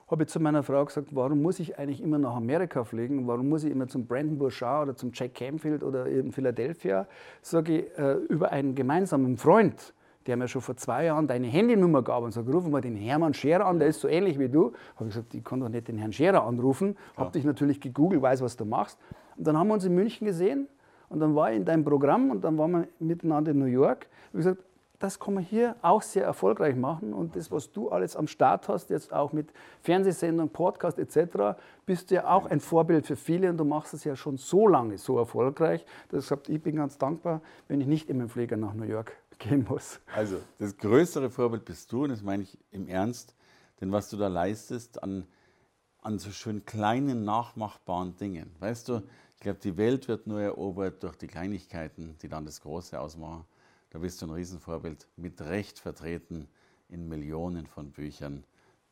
habe 0.10 0.24
ich 0.24 0.30
zu 0.30 0.40
meiner 0.40 0.64
Frau 0.64 0.84
gesagt, 0.86 1.10
warum 1.14 1.42
muss 1.42 1.60
ich 1.60 1.78
eigentlich 1.78 2.02
immer 2.02 2.18
nach 2.18 2.36
Amerika 2.36 2.84
fliegen? 2.84 3.28
Warum 3.28 3.50
muss 3.50 3.64
ich 3.64 3.72
immer 3.72 3.88
zum 3.88 4.08
Brandon 4.08 4.38
Bouchard 4.40 4.84
oder 4.88 4.96
zum 4.96 5.12
Jack 5.14 5.36
Canfield 5.36 5.84
oder 5.84 6.08
in 6.08 6.32
Philadelphia? 6.32 7.08
Sage 7.42 7.82
ich, 7.82 7.98
äh, 7.98 8.14
über 8.14 8.52
einen 8.52 8.74
gemeinsamen 8.74 9.38
Freund 9.38 9.94
der 10.28 10.38
mir 10.38 10.48
schon 10.48 10.62
vor 10.62 10.76
zwei 10.76 11.06
Jahren 11.06 11.28
deine 11.28 11.48
Handynummer 11.48 12.02
gab 12.02 12.24
und 12.24 12.32
sagt, 12.32 12.48
rufen 12.48 12.72
wir 12.72 12.82
den 12.82 12.96
Hermann 12.96 13.34
Scherer 13.34 13.66
an, 13.66 13.80
der 13.80 13.88
ist 13.88 14.02
so 14.02 14.08
ähnlich 14.08 14.38
wie 14.38 14.50
du. 14.50 14.74
Habe 14.96 15.08
ich 15.08 15.16
gesagt, 15.16 15.34
ich 15.34 15.44
kann 15.44 15.60
doch 15.60 15.70
nicht 15.70 15.88
den 15.88 15.98
Herrn 15.98 16.14
Scherer 16.14 16.44
anrufen. 16.44 16.96
Ja. 17.16 17.24
Habe 17.24 17.32
dich 17.32 17.46
natürlich 17.46 17.80
gegoogelt, 17.80 18.22
weiß, 18.22 18.42
was 18.42 18.58
du 18.58 18.66
machst. 18.66 19.00
Und 19.38 19.48
dann 19.48 19.58
haben 19.58 19.68
wir 19.68 19.76
uns 19.76 19.86
in 19.86 19.96
München 19.96 20.26
gesehen 20.26 20.68
und 21.08 21.20
dann 21.20 21.36
war 21.36 21.52
ich 21.52 21.58
in 21.58 21.66
deinem 21.66 21.84
Programm 21.84 22.30
und 22.30 22.44
dann 22.44 22.58
waren 22.58 22.72
wir 22.72 22.88
miteinander 23.00 23.52
in 23.52 23.60
New 23.60 23.66
York. 23.66 24.08
Ich 24.10 24.28
habe 24.28 24.38
gesagt, 24.38 24.64
das 25.00 25.18
kann 25.18 25.34
man 25.34 25.44
hier 25.44 25.78
auch 25.82 26.02
sehr 26.02 26.26
erfolgreich 26.26 26.76
machen. 26.76 27.14
Und 27.14 27.36
das, 27.38 27.50
was 27.52 27.72
du 27.72 27.90
alles 27.90 28.18
am 28.18 28.28
Start 28.28 28.68
hast, 28.68 28.90
jetzt 28.90 29.14
auch 29.14 29.32
mit 29.32 29.52
Fernsehsendungen, 29.82 30.52
Podcast 30.52 31.00
etc., 31.00 31.58
bist 31.86 32.12
du 32.12 32.16
ja 32.16 32.28
auch 32.28 32.46
ein 32.46 32.60
Vorbild 32.60 33.08
für 33.08 33.16
viele 33.16 33.50
und 33.50 33.58
du 33.58 33.64
machst 33.64 33.94
es 33.94 34.04
ja 34.04 34.18
schon 34.18 34.38
so 34.38 34.68
lange 34.68 34.98
so 34.98 35.18
erfolgreich. 35.18 35.86
Deshalb 36.12 36.50
ich 36.50 36.62
bin 36.62 36.76
ganz 36.76 36.98
dankbar, 36.98 37.42
wenn 37.70 37.80
ich 37.80 37.88
nicht 37.88 38.10
immer 38.10 38.24
im 38.24 38.30
Flieger 38.30 38.58
nach 38.58 38.74
New 38.74 38.84
York 38.84 39.14
gehen 39.40 39.66
muss. 39.68 40.00
Also, 40.14 40.42
das 40.60 40.78
größere 40.78 41.30
Vorbild 41.30 41.66
bist 41.66 41.92
du, 41.92 42.04
und 42.04 42.10
das 42.10 42.22
meine 42.22 42.44
ich 42.44 42.58
im 42.72 42.88
Ernst, 42.88 43.36
denn 43.82 43.92
was 43.92 44.10
du 44.10 44.18
da 44.18 44.28
leistest 44.28 45.02
an, 45.02 45.26
an 46.02 46.20
so 46.20 46.32
schön 46.32 46.66
kleinen, 46.66 47.24
nachmachbaren 47.24 48.16
Dingen. 48.18 48.56
Weißt 48.60 48.90
du, 48.90 49.02
ich 49.36 49.42
glaube, 49.42 49.60
die 49.60 49.78
Welt 49.78 50.08
wird 50.08 50.28
nur 50.28 50.42
erobert 50.42 51.02
durch 51.04 51.16
die 51.16 51.28
Kleinigkeiten, 51.28 52.18
die 52.22 52.28
dann 52.28 52.46
das 52.46 52.62
Große 52.62 53.00
ausmachen. 53.00 53.46
Da 53.90 54.00
bist 54.00 54.22
du 54.22 54.28
ein 54.28 54.32
Riesenvorbild, 54.32 55.08
mit 55.16 55.42
Recht 55.42 55.80
vertreten 55.80 56.48
in 56.90 57.08
Millionen 57.08 57.66
von 57.66 57.92
Büchern. 57.92 58.44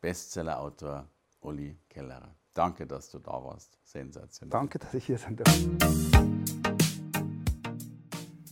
Bestsellerautor 0.01 1.07
Uli 1.41 1.77
Kellerer. 1.89 2.33
Danke, 2.53 2.87
dass 2.87 3.11
du 3.11 3.19
da 3.19 3.43
warst. 3.43 3.77
Sensationell. 3.83 4.51
Danke, 4.51 4.79
dass 4.79 4.93
ich 4.93 5.05
hier 5.05 5.17
sein 5.17 5.35
darf. 5.35 6.76